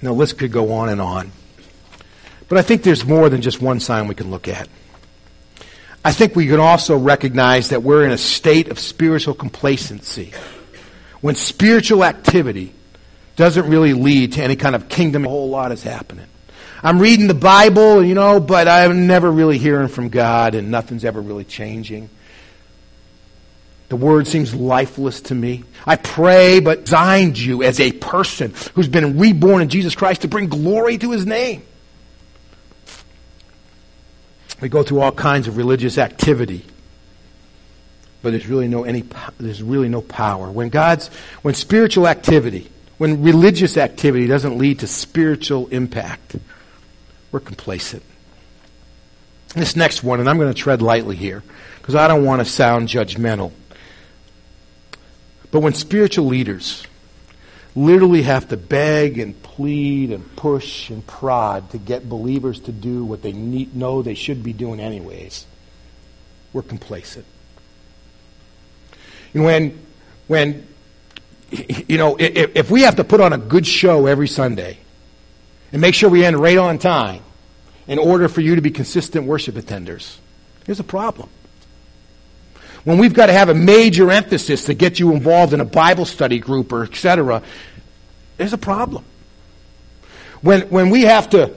Now, 0.00 0.10
the 0.10 0.18
list 0.18 0.38
could 0.38 0.52
go 0.52 0.72
on 0.72 0.88
and 0.88 1.00
on. 1.00 1.30
But 2.48 2.58
I 2.58 2.62
think 2.62 2.82
there's 2.82 3.04
more 3.04 3.28
than 3.28 3.42
just 3.42 3.60
one 3.60 3.80
sign 3.80 4.08
we 4.08 4.14
can 4.14 4.30
look 4.30 4.48
at. 4.48 4.68
I 6.04 6.12
think 6.12 6.36
we 6.36 6.46
can 6.46 6.60
also 6.60 6.96
recognize 6.96 7.70
that 7.70 7.82
we're 7.82 8.04
in 8.04 8.12
a 8.12 8.18
state 8.18 8.68
of 8.68 8.78
spiritual 8.78 9.34
complacency. 9.34 10.32
When 11.20 11.34
spiritual 11.34 12.04
activity 12.04 12.72
doesn't 13.34 13.68
really 13.68 13.92
lead 13.92 14.34
to 14.34 14.42
any 14.42 14.54
kind 14.54 14.74
of 14.74 14.88
kingdom, 14.88 15.26
a 15.26 15.28
whole 15.28 15.50
lot 15.50 15.72
is 15.72 15.82
happening. 15.82 16.26
I'm 16.82 16.98
reading 16.98 17.26
the 17.26 17.34
Bible, 17.34 18.04
you 18.04 18.14
know, 18.14 18.40
but 18.40 18.68
I'm 18.68 19.06
never 19.06 19.30
really 19.30 19.58
hearing 19.58 19.88
from 19.88 20.08
God 20.08 20.54
and 20.54 20.70
nothing's 20.70 21.04
ever 21.04 21.20
really 21.20 21.44
changing. 21.44 22.10
The 23.88 23.96
word 23.96 24.26
seems 24.26 24.54
lifeless 24.54 25.20
to 25.22 25.34
me. 25.34 25.62
I 25.86 25.96
pray, 25.96 26.60
but 26.60 26.84
designed 26.84 27.38
you 27.38 27.62
as 27.62 27.78
a 27.78 27.92
person 27.92 28.52
who's 28.74 28.88
been 28.88 29.18
reborn 29.18 29.62
in 29.62 29.68
Jesus 29.68 29.94
Christ 29.94 30.22
to 30.22 30.28
bring 30.28 30.48
glory 30.48 30.98
to 30.98 31.12
his 31.12 31.24
name. 31.24 31.62
We 34.60 34.68
go 34.68 34.82
through 34.82 35.00
all 35.00 35.12
kinds 35.12 35.48
of 35.48 35.56
religious 35.56 35.98
activity, 35.98 36.64
but 38.22 38.30
there's 38.30 38.46
really 38.46 38.68
no 38.68 38.84
any 38.84 39.04
there's 39.38 39.62
really 39.62 39.88
no 39.88 40.00
power. 40.00 40.50
When 40.50 40.70
God's 40.70 41.08
when 41.42 41.54
spiritual 41.54 42.08
activity, 42.08 42.70
when 42.98 43.22
religious 43.22 43.76
activity 43.76 44.26
doesn't 44.26 44.56
lead 44.56 44.80
to 44.80 44.86
spiritual 44.86 45.68
impact, 45.68 46.36
we're 47.32 47.40
complacent. 47.40 48.02
This 49.54 49.76
next 49.76 50.02
one, 50.02 50.20
and 50.20 50.28
I'm 50.28 50.38
going 50.38 50.52
to 50.52 50.60
tread 50.60 50.82
lightly 50.82 51.16
here 51.16 51.42
because 51.78 51.94
I 51.94 52.08
don't 52.08 52.24
want 52.24 52.40
to 52.40 52.44
sound 52.44 52.88
judgmental. 52.88 53.52
But 55.50 55.60
when 55.60 55.72
spiritual 55.72 56.26
leaders 56.26 56.86
literally 57.74 58.22
have 58.22 58.48
to 58.48 58.56
beg 58.56 59.18
and 59.18 59.40
plead 59.42 60.10
and 60.10 60.36
push 60.36 60.90
and 60.90 61.06
prod 61.06 61.70
to 61.70 61.78
get 61.78 62.08
believers 62.08 62.60
to 62.60 62.72
do 62.72 63.04
what 63.04 63.22
they 63.22 63.32
need, 63.32 63.76
know 63.76 64.02
they 64.02 64.14
should 64.14 64.42
be 64.42 64.52
doing 64.52 64.80
anyways, 64.80 65.46
we're 66.52 66.62
complacent. 66.62 67.26
And 69.34 69.44
when, 69.44 69.78
when, 70.26 70.66
you 71.50 71.98
know, 71.98 72.16
if, 72.16 72.56
if 72.56 72.70
we 72.70 72.82
have 72.82 72.96
to 72.96 73.04
put 73.04 73.20
on 73.20 73.32
a 73.32 73.38
good 73.38 73.66
show 73.66 74.06
every 74.06 74.28
Sunday 74.28 74.78
and 75.72 75.80
make 75.80 75.94
sure 75.94 76.08
we 76.08 76.24
end 76.24 76.38
right 76.38 76.58
on 76.58 76.78
time 76.78 77.22
in 77.86 77.98
order 77.98 78.28
for 78.28 78.40
you 78.40 78.56
to 78.56 78.60
be 78.60 78.70
consistent 78.70 79.26
worship 79.26 79.54
attenders, 79.54 80.16
there's 80.64 80.80
a 80.80 80.84
problem 80.84 81.28
when 82.86 82.98
we've 82.98 83.14
got 83.14 83.26
to 83.26 83.32
have 83.32 83.48
a 83.48 83.54
major 83.54 84.12
emphasis 84.12 84.66
to 84.66 84.74
get 84.74 85.00
you 85.00 85.10
involved 85.10 85.52
in 85.52 85.60
a 85.60 85.64
Bible 85.64 86.04
study 86.04 86.38
group 86.38 86.72
or 86.72 86.84
etc., 86.84 87.42
there's 88.36 88.52
a 88.52 88.58
problem. 88.58 89.04
When, 90.40 90.62
when 90.68 90.90
we 90.90 91.02
have 91.02 91.28
to 91.30 91.52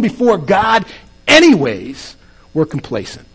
before 0.00 0.38
God 0.38 0.86
anyways, 1.26 2.16
we're 2.54 2.64
complacent. 2.64 3.28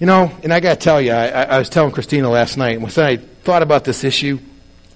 You 0.00 0.06
know, 0.06 0.34
and 0.42 0.50
I 0.50 0.60
got 0.60 0.80
to 0.80 0.80
tell 0.80 0.98
you, 0.98 1.12
I, 1.12 1.42
I, 1.42 1.58
was 1.58 1.68
telling 1.68 1.92
Christina 1.92 2.30
last 2.30 2.56
night, 2.56 2.78
and 2.78 2.82
when 2.82 3.06
I 3.06 3.16
thought 3.16 3.60
about 3.60 3.84
this 3.84 4.04
issue, 4.04 4.38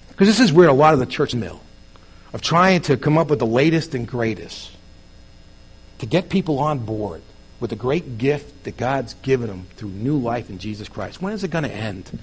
because 0.09 0.27
this 0.27 0.39
is 0.39 0.51
where 0.51 0.67
a 0.67 0.73
lot 0.73 0.95
of 0.95 0.99
the 0.99 1.05
church 1.05 1.35
mill 1.35 1.61
of 2.33 2.41
trying 2.41 2.81
to 2.81 2.97
come 2.97 3.17
up 3.17 3.29
with 3.29 3.39
the 3.39 3.45
latest 3.45 3.95
and 3.95 4.07
greatest 4.07 4.71
to 5.99 6.05
get 6.05 6.29
people 6.29 6.59
on 6.59 6.79
board 6.79 7.21
with 7.59 7.69
the 7.69 7.75
great 7.75 8.17
gift 8.17 8.63
that 8.65 8.77
God's 8.77 9.15
given 9.15 9.47
them 9.47 9.67
through 9.75 9.89
new 9.89 10.17
life 10.17 10.49
in 10.49 10.59
Jesus 10.59 10.87
Christ. 10.87 11.21
When 11.21 11.33
is 11.33 11.43
it 11.43 11.49
going 11.49 11.63
to 11.63 11.73
end? 11.73 12.19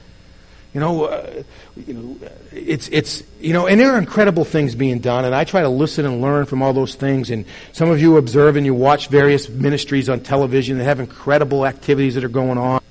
You 0.73 0.81
know, 0.81 1.05
uh, 1.05 1.43
you 1.87 1.95
know, 1.95 2.29
it's 2.53 2.89
it's 2.89 3.23
you 3.41 3.53
know, 3.53 3.69
and 3.69 3.81
there 3.81 3.93
are 3.93 3.99
incredible 3.99 4.45
things 4.45 4.75
being 4.75 4.99
done, 4.99 5.25
and 5.25 5.33
I 5.33 5.45
try 5.45 5.63
to 5.63 5.69
listen 5.69 6.05
and 6.05 6.21
learn 6.21 6.47
from 6.47 6.63
all 6.63 6.73
those 6.73 6.97
things. 6.97 7.31
And 7.31 7.45
some 7.73 7.93
of 7.93 8.01
you 8.01 8.17
observe 8.17 8.57
and 8.57 8.67
you 8.67 8.75
watch 8.75 9.07
various 9.07 9.49
ministries 9.49 10.09
on 10.09 10.21
television 10.21 10.79
that 10.79 10.85
have 10.85 10.99
incredible 10.99 11.65
activities 11.65 12.17
that 12.17 12.25
are 12.25 12.29
going 12.29 12.59
on, 12.59 12.83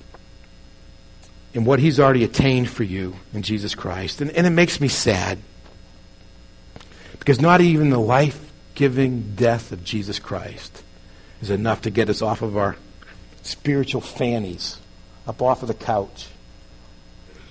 and 1.53 1.65
what 1.65 1.79
He's 1.79 2.00
already 2.00 2.24
attained 2.24 2.70
for 2.70 2.84
you 2.84 3.17
in 3.34 3.41
Jesus 3.41 3.75
Christ, 3.75 4.22
and, 4.22 4.32
and 4.32 4.48
it 4.48 4.51
makes 4.51 4.79
me 4.79 4.88
sad 4.88 5.39
because 7.23 7.39
not 7.39 7.61
even 7.61 7.89
the 7.89 7.97
life-giving 7.97 9.33
death 9.35 9.71
of 9.71 9.81
Jesus 9.85 10.19
Christ 10.19 10.83
is 11.41 11.49
enough 11.49 11.83
to 11.83 11.89
get 11.89 12.09
us 12.09 12.21
off 12.21 12.41
of 12.41 12.57
our 12.57 12.75
spiritual 13.43 14.01
fannies, 14.01 14.77
up 15.25 15.41
off 15.41 15.61
of 15.61 15.69
the 15.69 15.73
couch, 15.73 16.27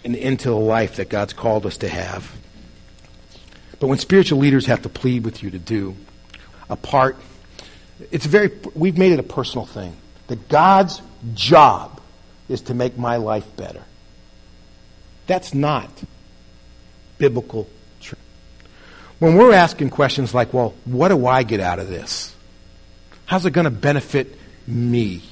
and 0.04 0.14
into 0.14 0.50
the 0.50 0.56
life 0.56 0.96
that 0.96 1.08
God's 1.08 1.32
called 1.32 1.64
us 1.64 1.78
to 1.78 1.88
have. 1.88 2.30
But 3.80 3.86
when 3.86 3.96
spiritual 3.96 4.40
leaders 4.40 4.66
have 4.66 4.82
to 4.82 4.90
plead 4.90 5.24
with 5.24 5.42
you 5.42 5.50
to 5.52 5.58
do 5.58 5.96
a 6.68 6.76
part, 6.76 7.16
it's 8.10 8.26
very, 8.26 8.50
we've 8.74 8.98
made 8.98 9.12
it 9.12 9.20
a 9.20 9.22
personal 9.22 9.64
thing. 9.64 9.96
That 10.26 10.50
God's 10.50 11.00
job 11.32 11.98
is 12.46 12.60
to 12.62 12.74
make 12.74 12.98
my 12.98 13.16
life 13.16 13.56
better. 13.56 13.84
That's 15.26 15.54
not 15.54 15.90
biblical. 17.16 17.70
When 19.22 19.36
we're 19.36 19.52
asking 19.52 19.90
questions 19.90 20.34
like, 20.34 20.52
well, 20.52 20.74
what 20.84 21.10
do 21.10 21.28
I 21.28 21.44
get 21.44 21.60
out 21.60 21.78
of 21.78 21.86
this? 21.86 22.34
How's 23.24 23.46
it 23.46 23.52
going 23.52 23.66
to 23.66 23.70
benefit 23.70 24.36
me? 24.66 25.22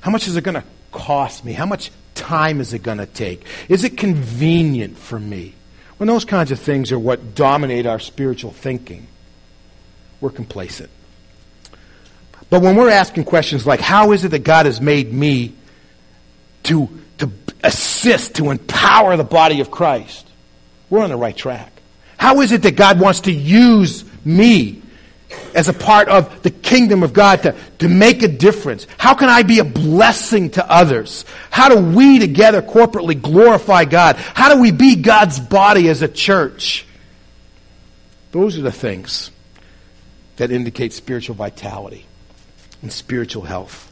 How 0.00 0.10
much 0.10 0.26
is 0.26 0.34
it 0.34 0.44
going 0.44 0.54
to 0.54 0.64
cost 0.90 1.44
me? 1.44 1.52
How 1.52 1.66
much 1.66 1.90
time 2.14 2.58
is 2.58 2.72
it 2.72 2.82
going 2.82 2.96
to 2.96 3.04
take? 3.04 3.44
Is 3.68 3.84
it 3.84 3.98
convenient 3.98 4.96
for 4.96 5.20
me? 5.20 5.52
When 5.98 6.06
those 6.06 6.24
kinds 6.24 6.52
of 6.52 6.58
things 6.58 6.90
are 6.90 6.98
what 6.98 7.34
dominate 7.34 7.84
our 7.84 7.98
spiritual 7.98 8.52
thinking, 8.52 9.08
we're 10.22 10.30
complacent. 10.30 10.88
But 12.48 12.62
when 12.62 12.76
we're 12.76 12.88
asking 12.88 13.24
questions 13.24 13.66
like, 13.66 13.80
how 13.80 14.12
is 14.12 14.24
it 14.24 14.30
that 14.30 14.42
God 14.42 14.64
has 14.64 14.80
made 14.80 15.12
me 15.12 15.52
to, 16.62 16.88
to 17.18 17.30
assist, 17.62 18.36
to 18.36 18.50
empower 18.50 19.18
the 19.18 19.22
body 19.22 19.60
of 19.60 19.70
Christ, 19.70 20.26
we're 20.88 21.02
on 21.02 21.10
the 21.10 21.18
right 21.18 21.36
track. 21.36 21.74
How 22.20 22.42
is 22.42 22.52
it 22.52 22.60
that 22.64 22.76
God 22.76 23.00
wants 23.00 23.20
to 23.20 23.32
use 23.32 24.04
me 24.26 24.82
as 25.54 25.70
a 25.70 25.72
part 25.72 26.10
of 26.10 26.42
the 26.42 26.50
kingdom 26.50 27.02
of 27.02 27.14
God 27.14 27.44
to, 27.44 27.56
to 27.78 27.88
make 27.88 28.22
a 28.22 28.28
difference? 28.28 28.86
How 28.98 29.14
can 29.14 29.30
I 29.30 29.42
be 29.42 29.58
a 29.58 29.64
blessing 29.64 30.50
to 30.50 30.70
others? 30.70 31.24
How 31.50 31.70
do 31.70 31.78
we 31.78 32.18
together 32.18 32.60
corporately 32.60 33.18
glorify 33.18 33.86
God? 33.86 34.16
How 34.16 34.54
do 34.54 34.60
we 34.60 34.70
be 34.70 34.96
God's 34.96 35.40
body 35.40 35.88
as 35.88 36.02
a 36.02 36.08
church? 36.08 36.84
Those 38.32 38.58
are 38.58 38.62
the 38.62 38.70
things 38.70 39.30
that 40.36 40.50
indicate 40.50 40.92
spiritual 40.92 41.36
vitality 41.36 42.04
and 42.82 42.92
spiritual 42.92 43.44
health. 43.44 43.90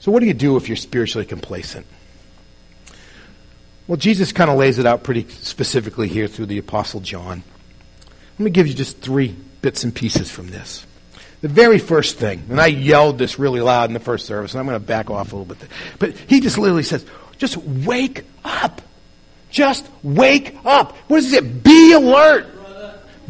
So, 0.00 0.10
what 0.10 0.20
do 0.20 0.26
you 0.26 0.34
do 0.34 0.56
if 0.56 0.68
you're 0.68 0.74
spiritually 0.74 1.24
complacent? 1.24 1.86
Well, 3.88 3.96
Jesus 3.96 4.32
kind 4.32 4.50
of 4.50 4.58
lays 4.58 4.78
it 4.78 4.84
out 4.84 5.02
pretty 5.02 5.26
specifically 5.28 6.08
here 6.08 6.28
through 6.28 6.46
the 6.46 6.58
Apostle 6.58 7.00
John. 7.00 7.42
Let 8.38 8.44
me 8.44 8.50
give 8.50 8.66
you 8.66 8.74
just 8.74 8.98
three 8.98 9.34
bits 9.62 9.82
and 9.82 9.94
pieces 9.94 10.30
from 10.30 10.48
this. 10.48 10.86
The 11.40 11.48
very 11.48 11.78
first 11.78 12.18
thing, 12.18 12.44
and 12.50 12.60
I 12.60 12.66
yelled 12.66 13.16
this 13.16 13.38
really 13.38 13.60
loud 13.60 13.88
in 13.88 13.94
the 13.94 14.00
first 14.00 14.26
service, 14.26 14.52
and 14.52 14.60
I'm 14.60 14.66
going 14.66 14.78
to 14.78 14.86
back 14.86 15.10
off 15.10 15.32
a 15.32 15.36
little 15.36 15.54
bit. 15.54 15.68
But 15.98 16.16
he 16.16 16.40
just 16.40 16.58
literally 16.58 16.82
says, 16.82 17.06
just 17.38 17.56
wake 17.56 18.24
up. 18.44 18.82
Just 19.50 19.88
wake 20.02 20.54
up. 20.66 20.94
What 21.08 21.18
is 21.18 21.32
it? 21.32 21.64
Be 21.64 21.92
alert. 21.94 22.46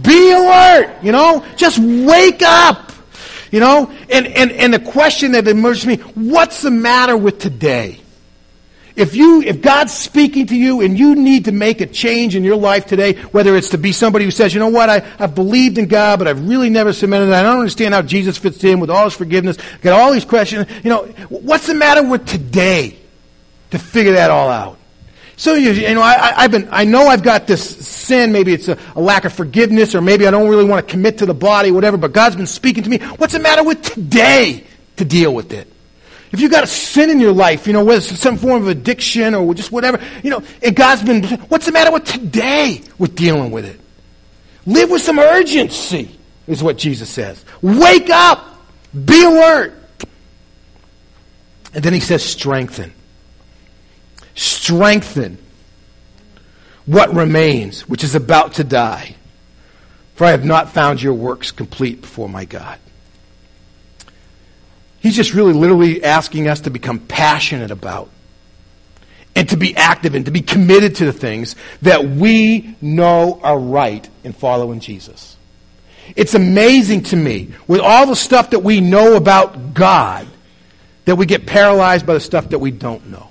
Be 0.02 0.32
alert. 0.32 0.96
You 1.04 1.12
know? 1.12 1.46
Just 1.56 1.78
wake 1.78 2.42
up. 2.42 2.90
You 3.52 3.60
know? 3.60 3.92
And, 4.10 4.26
and, 4.26 4.50
and 4.50 4.74
the 4.74 4.80
question 4.80 5.32
that 5.32 5.46
emerged 5.46 5.82
to 5.82 5.88
me, 5.88 5.96
what's 5.96 6.62
the 6.62 6.72
matter 6.72 7.16
with 7.16 7.38
today? 7.38 8.00
If 8.98 9.14
you, 9.14 9.42
if 9.42 9.62
God's 9.62 9.92
speaking 9.92 10.46
to 10.48 10.56
you 10.56 10.80
and 10.80 10.98
you 10.98 11.14
need 11.14 11.44
to 11.44 11.52
make 11.52 11.80
a 11.80 11.86
change 11.86 12.34
in 12.34 12.42
your 12.42 12.56
life 12.56 12.86
today, 12.86 13.14
whether 13.30 13.56
it's 13.56 13.68
to 13.70 13.78
be 13.78 13.92
somebody 13.92 14.24
who 14.24 14.32
says, 14.32 14.52
you 14.52 14.58
know 14.58 14.70
what, 14.70 14.90
I, 14.90 15.08
I've 15.20 15.36
believed 15.36 15.78
in 15.78 15.86
God, 15.86 16.18
but 16.18 16.26
I've 16.26 16.48
really 16.48 16.68
never 16.68 16.92
submitted. 16.92 17.32
I 17.32 17.42
don't 17.42 17.60
understand 17.60 17.94
how 17.94 18.02
Jesus 18.02 18.36
fits 18.36 18.64
in 18.64 18.80
with 18.80 18.90
all 18.90 19.04
his 19.04 19.14
forgiveness. 19.14 19.56
I've 19.56 19.80
Got 19.82 20.00
all 20.00 20.12
these 20.12 20.24
questions. 20.24 20.68
You 20.82 20.90
know, 20.90 21.04
what's 21.28 21.68
the 21.68 21.74
matter 21.74 22.02
with 22.02 22.26
today 22.26 22.98
to 23.70 23.78
figure 23.78 24.14
that 24.14 24.32
all 24.32 24.48
out? 24.48 24.78
So 25.36 25.54
you, 25.54 25.70
you 25.70 25.94
know, 25.94 26.02
I, 26.02 26.42
have 26.42 26.50
been, 26.50 26.68
I 26.72 26.84
know 26.84 27.06
I've 27.06 27.22
got 27.22 27.46
this 27.46 27.86
sin. 27.86 28.32
Maybe 28.32 28.52
it's 28.52 28.66
a, 28.66 28.76
a, 28.96 29.00
lack 29.00 29.24
of 29.24 29.32
forgiveness, 29.32 29.94
or 29.94 30.00
maybe 30.00 30.26
I 30.26 30.32
don't 30.32 30.48
really 30.48 30.64
want 30.64 30.84
to 30.84 30.90
commit 30.90 31.18
to 31.18 31.26
the 31.26 31.34
body, 31.34 31.70
whatever. 31.70 31.96
But 31.96 32.12
God's 32.12 32.34
been 32.34 32.48
speaking 32.48 32.82
to 32.82 32.90
me. 32.90 32.98
What's 32.98 33.34
the 33.34 33.38
matter 33.38 33.62
with 33.62 33.80
today 33.80 34.64
to 34.96 35.04
deal 35.04 35.32
with 35.32 35.52
it? 35.52 35.72
If 36.32 36.40
you've 36.40 36.50
got 36.50 36.64
a 36.64 36.66
sin 36.66 37.10
in 37.10 37.20
your 37.20 37.32
life, 37.32 37.66
you 37.66 37.72
know, 37.72 37.84
whether 37.84 37.98
it's 37.98 38.18
some 38.18 38.36
form 38.36 38.62
of 38.62 38.68
addiction 38.68 39.34
or 39.34 39.54
just 39.54 39.72
whatever, 39.72 39.98
you 40.22 40.30
know, 40.30 40.42
and 40.62 40.76
God's 40.76 41.02
been, 41.02 41.24
what's 41.48 41.66
the 41.66 41.72
matter 41.72 41.90
with 41.90 42.04
today 42.04 42.82
with 42.98 43.14
dealing 43.14 43.50
with 43.50 43.64
it? 43.64 43.80
Live 44.66 44.90
with 44.90 45.02
some 45.02 45.18
urgency, 45.18 46.18
is 46.46 46.62
what 46.62 46.76
Jesus 46.76 47.08
says. 47.08 47.44
Wake 47.62 48.10
up. 48.10 48.44
Be 48.92 49.24
alert. 49.24 49.74
And 51.74 51.82
then 51.84 51.92
he 51.92 52.00
says, 52.00 52.22
strengthen 52.24 52.92
strengthen 54.38 55.38
what 56.86 57.12
remains, 57.12 57.88
which 57.88 58.04
is 58.04 58.14
about 58.14 58.54
to 58.54 58.64
die. 58.64 59.16
For 60.14 60.24
I 60.24 60.30
have 60.30 60.44
not 60.44 60.72
found 60.72 61.02
your 61.02 61.14
works 61.14 61.50
complete 61.50 62.00
before 62.00 62.28
my 62.28 62.44
God. 62.44 62.78
He's 65.00 65.14
just 65.14 65.34
really 65.34 65.52
literally 65.52 66.02
asking 66.02 66.48
us 66.48 66.62
to 66.62 66.70
become 66.70 66.98
passionate 66.98 67.70
about 67.70 68.10
and 69.36 69.48
to 69.50 69.56
be 69.56 69.76
active 69.76 70.14
and 70.14 70.24
to 70.24 70.30
be 70.30 70.40
committed 70.40 70.96
to 70.96 71.04
the 71.04 71.12
things 71.12 71.54
that 71.82 72.04
we 72.04 72.74
know 72.80 73.40
are 73.42 73.58
right 73.58 74.08
in 74.24 74.32
following 74.32 74.80
Jesus. 74.80 75.36
It's 76.16 76.34
amazing 76.34 77.04
to 77.04 77.16
me, 77.16 77.52
with 77.66 77.80
all 77.80 78.06
the 78.06 78.16
stuff 78.16 78.50
that 78.50 78.60
we 78.60 78.80
know 78.80 79.14
about 79.14 79.74
God, 79.74 80.26
that 81.04 81.16
we 81.16 81.26
get 81.26 81.46
paralyzed 81.46 82.06
by 82.06 82.14
the 82.14 82.20
stuff 82.20 82.48
that 82.50 82.58
we 82.58 82.70
don't 82.70 83.06
know. 83.06 83.28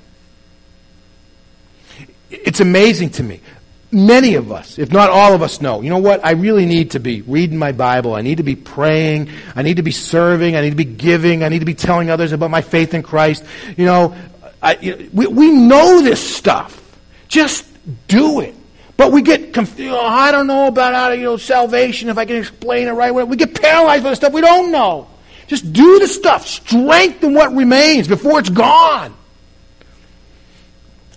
It's 2.30 2.60
amazing 2.60 3.10
to 3.12 3.24
me. 3.24 3.42
Many 3.90 4.36
of 4.36 4.52
us, 4.52 4.78
if 4.78 4.92
not 4.92 5.10
all 5.10 5.34
of 5.34 5.42
us, 5.42 5.62
know, 5.62 5.82
you 5.82 5.90
know 5.90 6.00
what? 6.00 6.26
I 6.26 6.32
really 6.32 6.66
need 6.66 6.92
to 6.92 7.00
be 7.00 7.22
reading 7.22 7.58
my 7.58 7.72
Bible. 7.72 8.16
I 8.16 8.22
need 8.22 8.38
to 8.38 8.44
be 8.44 8.56
praying. 8.56 9.30
I 9.56 9.62
need 9.62 9.78
to 9.78 9.84
be 9.84 9.92
serving. 9.92 10.58
I 10.58 10.62
need 10.62 10.72
to 10.72 10.76
be 10.76 10.84
giving. 10.84 11.42
I 11.42 11.48
need 11.48 11.60
to 11.60 11.66
be 11.66 11.74
telling 11.74 12.10
others 12.10 12.34
about 12.34 12.52
my 12.52 12.62
faith 12.62 12.94
in 12.94 13.02
Christ. 13.02 13.46
You 13.78 13.86
know, 13.86 14.16
I, 14.62 14.76
you 14.76 14.96
know 14.96 15.10
we, 15.14 15.28
we 15.28 15.52
know 15.52 16.02
this 16.02 16.20
stuff. 16.36 16.82
Just 17.30 17.66
do 18.10 18.42
it. 18.42 18.56
But 18.98 19.12
we 19.12 19.22
get 19.22 19.54
confused. 19.54 19.94
Oh, 19.94 20.06
I 20.06 20.32
don't 20.32 20.48
know 20.48 20.68
about 20.68 20.94
how 20.94 21.10
to, 21.10 21.16
you 21.16 21.24
know, 21.24 21.38
salvation, 21.38 22.10
if 22.10 22.18
I 22.18 22.26
can 22.26 22.36
explain 22.38 22.88
it 22.88 22.92
right. 22.92 23.12
We 23.12 23.38
get 23.38 23.62
paralyzed 23.62 24.04
by 24.04 24.10
the 24.10 24.16
stuff 24.16 24.34
we 24.34 24.42
don't 24.42 24.72
know. 24.72 25.08
Just 25.46 25.72
do 25.72 26.00
the 26.00 26.08
stuff. 26.08 26.46
Strengthen 26.46 27.34
what 27.34 27.56
remains 27.56 28.08
before 28.08 28.40
it's 28.40 28.50
gone. 28.50 29.14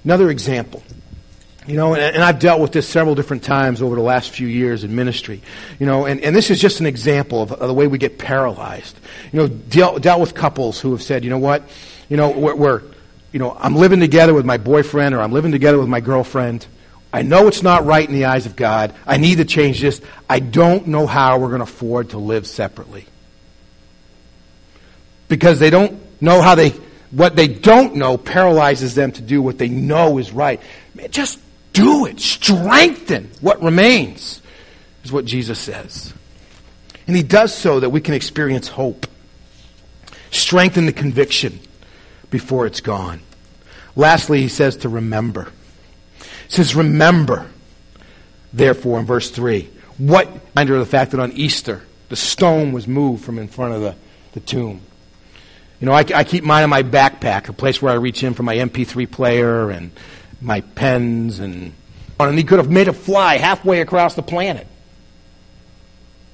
Another 0.04 0.30
example. 0.30 0.82
You 1.70 1.76
know, 1.76 1.94
and, 1.94 2.02
and, 2.02 2.24
I've 2.24 2.40
dealt 2.40 2.60
with 2.60 2.72
this 2.72 2.88
several 2.88 3.14
different 3.14 3.44
times 3.44 3.80
over 3.80 3.94
the 3.94 4.02
last 4.02 4.30
few 4.30 4.48
years 4.48 4.82
in 4.82 4.96
ministry. 4.96 5.40
You 5.78 5.86
know, 5.86 6.04
and, 6.04 6.20
and 6.20 6.34
this 6.34 6.50
is 6.50 6.60
just 6.60 6.80
an 6.80 6.86
example 6.86 7.42
of, 7.42 7.52
of 7.52 7.68
the 7.68 7.74
way 7.74 7.86
we 7.86 7.96
get 7.96 8.18
paralyzed. 8.18 8.98
You 9.32 9.38
know, 9.38 9.46
dealt, 9.46 10.02
dealt 10.02 10.20
with 10.20 10.34
couples 10.34 10.80
who 10.80 10.90
have 10.90 11.00
said, 11.00 11.22
you 11.22 11.30
know 11.30 11.38
what, 11.38 11.62
you 12.08 12.16
know, 12.16 12.30
we're, 12.30 12.56
we're, 12.56 12.82
you 13.30 13.38
know, 13.38 13.56
I'm 13.56 13.76
living 13.76 14.00
together 14.00 14.34
with 14.34 14.44
my 14.44 14.56
boyfriend 14.56 15.14
or 15.14 15.20
I'm 15.20 15.30
living 15.30 15.52
together 15.52 15.78
with 15.78 15.88
my 15.88 16.00
girlfriend. 16.00 16.66
I 17.12 17.22
know 17.22 17.46
it's 17.46 17.62
not 17.62 17.84
right 17.84 18.06
in 18.06 18.14
the 18.14 18.24
eyes 18.24 18.46
of 18.46 18.56
God. 18.56 18.92
I 19.06 19.18
need 19.18 19.36
to 19.36 19.44
change 19.44 19.80
this. 19.80 20.00
I 20.28 20.40
don't 20.40 20.88
know 20.88 21.06
how 21.06 21.38
we're 21.38 21.50
going 21.50 21.60
to 21.60 21.64
afford 21.64 22.10
to 22.10 22.18
live 22.18 22.48
separately. 22.48 23.06
Because 25.28 25.60
they 25.60 25.70
don't 25.70 26.00
know 26.20 26.42
how 26.42 26.56
they, 26.56 26.70
what 27.12 27.36
they 27.36 27.46
don't 27.46 27.94
know 27.94 28.18
paralyzes 28.18 28.96
them 28.96 29.12
to 29.12 29.22
do 29.22 29.40
what 29.40 29.56
they 29.56 29.68
know 29.68 30.18
is 30.18 30.32
right. 30.32 30.60
Man, 30.94 31.12
just 31.12 31.38
do 31.72 32.06
it. 32.06 32.20
Strengthen 32.20 33.30
what 33.40 33.62
remains, 33.62 34.40
is 35.04 35.12
what 35.12 35.24
Jesus 35.24 35.58
says. 35.58 36.14
And 37.06 37.16
he 37.16 37.22
does 37.22 37.54
so 37.54 37.80
that 37.80 37.90
we 37.90 38.00
can 38.00 38.14
experience 38.14 38.68
hope. 38.68 39.06
Strengthen 40.30 40.86
the 40.86 40.92
conviction 40.92 41.58
before 42.30 42.66
it's 42.66 42.80
gone. 42.80 43.20
Lastly, 43.96 44.40
he 44.40 44.48
says 44.48 44.76
to 44.78 44.88
remember. 44.88 45.50
He 46.20 46.56
says, 46.56 46.74
Remember, 46.74 47.50
therefore, 48.52 49.00
in 49.00 49.06
verse 49.06 49.30
3, 49.30 49.68
what, 49.98 50.28
under 50.56 50.78
the 50.78 50.86
fact 50.86 51.10
that 51.10 51.20
on 51.20 51.32
Easter, 51.32 51.82
the 52.08 52.16
stone 52.16 52.72
was 52.72 52.86
moved 52.86 53.24
from 53.24 53.38
in 53.38 53.48
front 53.48 53.74
of 53.74 53.80
the, 53.80 53.96
the 54.32 54.40
tomb. 54.40 54.80
You 55.80 55.86
know, 55.86 55.92
I, 55.92 56.04
I 56.14 56.24
keep 56.24 56.44
mine 56.44 56.64
in 56.64 56.70
my 56.70 56.82
backpack, 56.82 57.48
a 57.48 57.52
place 57.52 57.80
where 57.80 57.92
I 57.92 57.96
reach 57.96 58.22
in 58.22 58.34
for 58.34 58.42
my 58.42 58.56
MP3 58.56 59.10
player 59.10 59.70
and 59.70 59.90
my 60.40 60.60
pens 60.60 61.38
and 61.38 61.72
and 62.28 62.36
he 62.36 62.44
could 62.44 62.58
have 62.58 62.70
made 62.70 62.88
it 62.88 62.92
fly 62.92 63.38
halfway 63.38 63.80
across 63.80 64.14
the 64.14 64.22
planet. 64.22 64.66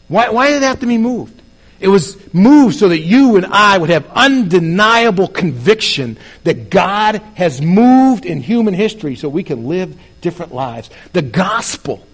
Why, 0.08 0.30
why 0.30 0.48
did 0.48 0.62
it 0.62 0.66
have 0.66 0.80
to 0.80 0.86
be 0.86 0.98
moved? 0.98 1.42
It 1.78 1.88
was 1.88 2.16
moved 2.32 2.76
so 2.76 2.88
that 2.88 3.00
you 3.00 3.36
and 3.36 3.46
I 3.46 3.76
would 3.76 3.90
have 3.90 4.08
undeniable 4.10 5.28
conviction 5.28 6.16
that 6.44 6.70
God 6.70 7.16
has 7.34 7.60
moved 7.60 8.24
in 8.24 8.40
human 8.40 8.72
history 8.72 9.14
so 9.14 9.28
we 9.28 9.42
can 9.42 9.66
live 9.66 9.96
different 10.20 10.54
lives. 10.54 10.88
The 11.12 11.22
gospel 11.22 12.06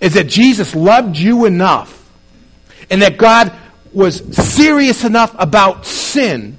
is 0.00 0.14
that 0.14 0.26
Jesus 0.26 0.74
loved 0.74 1.16
you 1.16 1.44
enough 1.44 2.10
and 2.90 3.02
that 3.02 3.18
God 3.18 3.52
was 3.92 4.22
serious 4.36 5.04
enough 5.04 5.34
about 5.38 5.86
sin 5.86 6.58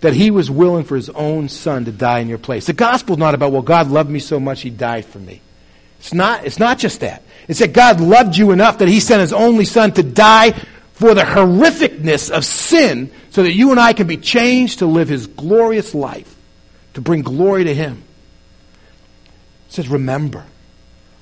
that 0.00 0.14
he 0.14 0.30
was 0.30 0.50
willing 0.50 0.84
for 0.84 0.96
his 0.96 1.10
own 1.10 1.48
son 1.48 1.84
to 1.84 1.92
die 1.92 2.20
in 2.20 2.28
your 2.28 2.38
place. 2.38 2.66
The 2.66 2.72
gospel 2.72 3.14
is 3.14 3.18
not 3.18 3.34
about, 3.34 3.52
well, 3.52 3.62
God 3.62 3.88
loved 3.88 4.10
me 4.10 4.18
so 4.18 4.40
much 4.40 4.62
he 4.62 4.70
died 4.70 5.04
for 5.04 5.18
me. 5.18 5.40
It's 5.98 6.14
not, 6.14 6.46
it's 6.46 6.58
not 6.58 6.78
just 6.78 7.00
that. 7.00 7.22
It's 7.46 7.60
that 7.60 7.74
God 7.74 8.00
loved 8.00 8.36
you 8.36 8.52
enough 8.52 8.78
that 8.78 8.88
he 8.88 9.00
sent 9.00 9.20
his 9.20 9.34
only 9.34 9.66
son 9.66 9.92
to 9.92 10.02
die 10.02 10.52
for 10.94 11.14
the 11.14 11.22
horrificness 11.22 12.30
of 12.30 12.44
sin 12.44 13.10
so 13.30 13.42
that 13.42 13.52
you 13.52 13.70
and 13.70 13.78
I 13.80 13.92
can 13.92 14.06
be 14.06 14.16
changed 14.16 14.78
to 14.78 14.86
live 14.86 15.08
his 15.08 15.26
glorious 15.26 15.94
life, 15.94 16.34
to 16.94 17.02
bring 17.02 17.22
glory 17.22 17.64
to 17.64 17.74
him. 17.74 18.02
It 19.68 19.74
says, 19.74 19.88
remember. 19.88 20.46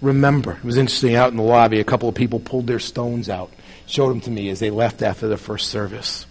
Remember. 0.00 0.52
It 0.52 0.64
was 0.64 0.76
interesting 0.76 1.16
out 1.16 1.32
in 1.32 1.36
the 1.36 1.42
lobby, 1.42 1.80
a 1.80 1.84
couple 1.84 2.08
of 2.08 2.14
people 2.14 2.38
pulled 2.38 2.68
their 2.68 2.78
stones 2.78 3.28
out, 3.28 3.52
showed 3.86 4.10
them 4.10 4.20
to 4.22 4.30
me 4.30 4.48
as 4.50 4.60
they 4.60 4.70
left 4.70 5.02
after 5.02 5.26
the 5.26 5.36
first 5.36 5.70
service 5.70 6.24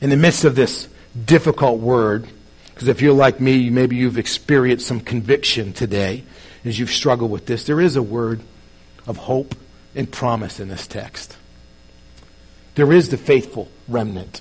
in 0.00 0.10
the 0.10 0.16
midst 0.16 0.44
of 0.44 0.54
this 0.54 0.88
difficult 1.24 1.80
word, 1.80 2.26
because 2.74 2.88
if 2.88 3.00
you're 3.00 3.14
like 3.14 3.40
me, 3.40 3.70
maybe 3.70 3.96
you've 3.96 4.18
experienced 4.18 4.86
some 4.86 5.00
conviction 5.00 5.72
today 5.72 6.24
as 6.64 6.78
you've 6.78 6.90
struggled 6.90 7.30
with 7.30 7.46
this, 7.46 7.64
there 7.64 7.80
is 7.80 7.96
a 7.96 8.02
word 8.02 8.40
of 9.06 9.16
hope 9.16 9.54
and 9.94 10.10
promise 10.10 10.60
in 10.60 10.68
this 10.68 10.86
text. 10.86 11.36
There 12.74 12.92
is 12.92 13.08
the 13.08 13.16
faithful 13.16 13.68
remnant. 13.88 14.40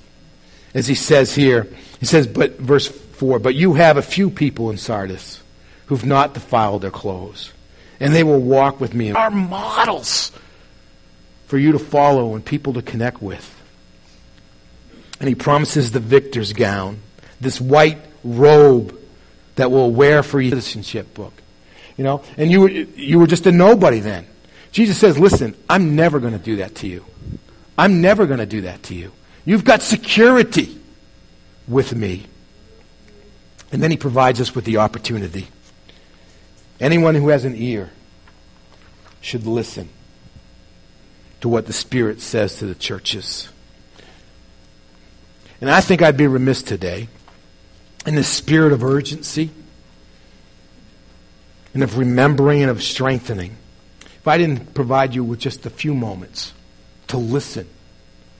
As 0.73 0.87
he 0.87 0.95
says 0.95 1.33
here, 1.33 1.67
he 1.99 2.05
says, 2.05 2.27
but 2.27 2.59
verse 2.59 2.87
4, 2.87 3.39
but 3.39 3.55
you 3.55 3.73
have 3.75 3.97
a 3.97 4.01
few 4.01 4.29
people 4.29 4.69
in 4.69 4.77
Sardis 4.77 5.41
who've 5.87 6.05
not 6.05 6.33
defiled 6.33 6.81
their 6.81 6.91
clothes, 6.91 7.53
and 7.99 8.13
they 8.13 8.23
will 8.23 8.41
walk 8.41 8.79
with 8.79 8.93
me. 8.93 9.11
Are 9.11 9.31
models 9.31 10.31
for 11.47 11.57
you 11.57 11.71
to 11.71 11.79
follow 11.79 12.35
and 12.35 12.43
people 12.43 12.73
to 12.73 12.81
connect 12.81 13.21
with. 13.21 13.53
And 15.19 15.27
he 15.27 15.35
promises 15.35 15.91
the 15.91 15.99
victor's 15.99 16.53
gown, 16.53 16.99
this 17.41 17.59
white 17.59 17.99
robe 18.23 18.97
that 19.55 19.71
we'll 19.71 19.91
wear 19.91 20.23
for 20.23 20.39
your 20.39 20.51
citizenship 20.51 21.13
book. 21.13 21.33
You 21.97 22.03
know, 22.03 22.23
and 22.37 22.51
you 22.51 22.61
were, 22.61 22.69
you 22.69 23.19
were 23.19 23.27
just 23.27 23.47
a 23.47 23.51
nobody 23.51 23.99
then. 23.99 24.27
Jesus 24.71 24.97
says, 24.97 25.17
listen, 25.17 25.55
I'm 25.67 25.95
never 25.95 26.19
going 26.19 26.33
to 26.33 26.39
do 26.39 26.57
that 26.57 26.75
to 26.75 26.87
you. 26.87 27.03
I'm 27.77 28.01
never 28.01 28.27
going 28.27 28.39
to 28.39 28.45
do 28.45 28.61
that 28.61 28.83
to 28.83 28.95
you. 28.95 29.11
You've 29.45 29.63
got 29.63 29.81
security 29.81 30.79
with 31.67 31.95
me. 31.95 32.25
And 33.71 33.81
then 33.81 33.91
he 33.91 33.97
provides 33.97 34.39
us 34.39 34.53
with 34.53 34.65
the 34.65 34.77
opportunity. 34.77 35.47
Anyone 36.79 37.15
who 37.15 37.29
has 37.29 37.45
an 37.45 37.55
ear 37.55 37.89
should 39.19 39.45
listen 39.47 39.89
to 41.41 41.49
what 41.49 41.65
the 41.65 41.73
Spirit 41.73 42.21
says 42.21 42.57
to 42.57 42.65
the 42.65 42.75
churches. 42.75 43.49
And 45.61 45.69
I 45.69 45.81
think 45.81 46.01
I'd 46.01 46.17
be 46.17 46.27
remiss 46.27 46.61
today 46.61 47.07
in 48.05 48.15
the 48.15 48.23
spirit 48.23 48.73
of 48.73 48.83
urgency 48.83 49.49
and 51.73 51.83
of 51.83 51.97
remembering 51.97 52.61
and 52.61 52.71
of 52.71 52.83
strengthening 52.83 53.57
if 54.27 54.27
I 54.27 54.37
didn't 54.37 54.73
provide 54.73 55.15
you 55.15 55.23
with 55.23 55.39
just 55.39 55.65
a 55.65 55.69
few 55.69 55.93
moments 55.93 56.51
to 57.07 57.17
listen 57.17 57.65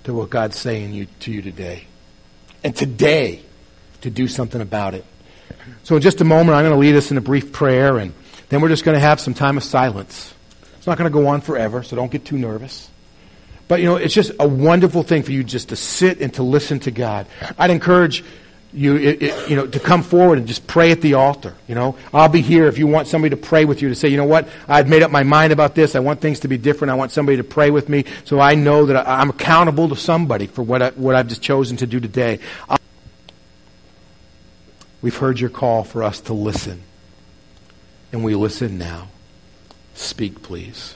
to 0.03 0.13
what 0.13 0.29
God's 0.29 0.57
saying 0.57 0.93
you, 0.93 1.05
to 1.21 1.31
you 1.31 1.41
today. 1.41 1.85
And 2.61 2.75
today, 2.75 3.41
to 4.01 4.09
do 4.09 4.27
something 4.27 4.59
about 4.59 4.95
it. 4.95 5.05
So, 5.83 5.95
in 5.95 6.01
just 6.01 6.19
a 6.19 6.25
moment, 6.25 6.57
I'm 6.57 6.63
going 6.63 6.73
to 6.73 6.79
lead 6.79 6.95
us 6.95 7.09
in 7.11 7.17
a 7.17 7.21
brief 7.21 7.53
prayer, 7.53 7.97
and 7.99 8.13
then 8.49 8.59
we're 8.59 8.67
just 8.67 8.83
going 8.83 8.95
to 8.95 8.99
have 8.99 9.21
some 9.21 9.33
time 9.33 9.55
of 9.55 9.63
silence. 9.63 10.33
It's 10.77 10.87
not 10.87 10.97
going 10.97 11.09
to 11.09 11.13
go 11.13 11.27
on 11.27 11.39
forever, 11.39 11.83
so 11.83 11.95
don't 11.95 12.11
get 12.11 12.25
too 12.25 12.37
nervous. 12.37 12.89
But, 13.67 13.79
you 13.79 13.85
know, 13.85 13.97
it's 13.97 14.13
just 14.13 14.31
a 14.39 14.47
wonderful 14.47 15.03
thing 15.03 15.23
for 15.23 15.31
you 15.31 15.43
just 15.43 15.69
to 15.69 15.75
sit 15.75 16.21
and 16.21 16.33
to 16.35 16.43
listen 16.43 16.79
to 16.81 16.91
God. 16.91 17.27
I'd 17.57 17.69
encourage 17.69 18.23
you, 18.73 18.95
it, 18.95 19.23
it, 19.23 19.49
you 19.49 19.55
know, 19.55 19.67
to 19.67 19.79
come 19.79 20.03
forward 20.03 20.37
and 20.37 20.47
just 20.47 20.67
pray 20.67 20.91
at 20.91 21.01
the 21.01 21.15
altar. 21.15 21.55
You 21.67 21.75
know, 21.75 21.97
I'll 22.13 22.29
be 22.29 22.41
here 22.41 22.67
if 22.67 22.77
you 22.77 22.87
want 22.87 23.07
somebody 23.07 23.35
to 23.35 23.41
pray 23.41 23.65
with 23.65 23.81
you 23.81 23.89
to 23.89 23.95
say, 23.95 24.07
you 24.07 24.17
know 24.17 24.25
what, 24.25 24.47
I've 24.67 24.87
made 24.87 25.03
up 25.03 25.11
my 25.11 25.23
mind 25.23 25.51
about 25.51 25.75
this. 25.75 25.95
I 25.95 25.99
want 25.99 26.21
things 26.21 26.41
to 26.41 26.47
be 26.47 26.57
different. 26.57 26.91
I 26.91 26.95
want 26.95 27.11
somebody 27.11 27.37
to 27.37 27.43
pray 27.43 27.71
with 27.71 27.89
me, 27.89 28.05
so 28.23 28.39
I 28.39 28.55
know 28.55 28.85
that 28.85 29.07
I'm 29.07 29.29
accountable 29.29 29.89
to 29.89 29.95
somebody 29.95 30.47
for 30.47 30.61
what 30.61 30.81
I, 30.81 30.89
what 30.91 31.15
I've 31.15 31.27
just 31.27 31.41
chosen 31.41 31.77
to 31.77 31.87
do 31.87 31.99
today. 31.99 32.39
I'll 32.69 32.77
We've 35.01 35.15
heard 35.15 35.39
your 35.39 35.49
call 35.49 35.83
for 35.83 36.03
us 36.03 36.19
to 36.21 36.33
listen, 36.33 36.81
and 38.11 38.23
we 38.23 38.35
listen 38.35 38.77
now. 38.77 39.09
Speak, 39.93 40.41
please. 40.41 40.95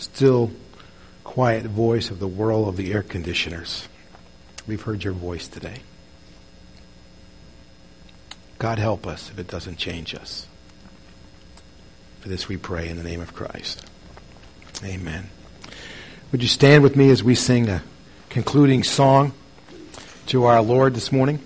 Still 0.00 0.50
quiet 1.24 1.64
voice 1.64 2.10
of 2.10 2.18
the 2.18 2.26
whirl 2.26 2.68
of 2.68 2.76
the 2.76 2.92
air 2.92 3.02
conditioners. 3.02 3.88
We've 4.66 4.82
heard 4.82 5.04
your 5.04 5.12
voice 5.12 5.48
today. 5.48 5.80
God 8.58 8.78
help 8.78 9.06
us 9.06 9.30
if 9.30 9.38
it 9.38 9.48
doesn't 9.48 9.78
change 9.78 10.14
us. 10.14 10.46
For 12.20 12.28
this 12.28 12.48
we 12.48 12.56
pray 12.56 12.88
in 12.88 12.96
the 12.96 13.02
name 13.02 13.20
of 13.20 13.34
Christ. 13.34 13.84
Amen. 14.84 15.30
Would 16.32 16.42
you 16.42 16.48
stand 16.48 16.82
with 16.82 16.94
me 16.96 17.10
as 17.10 17.24
we 17.24 17.34
sing 17.34 17.68
a 17.68 17.82
concluding 18.28 18.82
song 18.82 19.32
to 20.26 20.44
our 20.44 20.62
Lord 20.62 20.94
this 20.94 21.10
morning? 21.10 21.40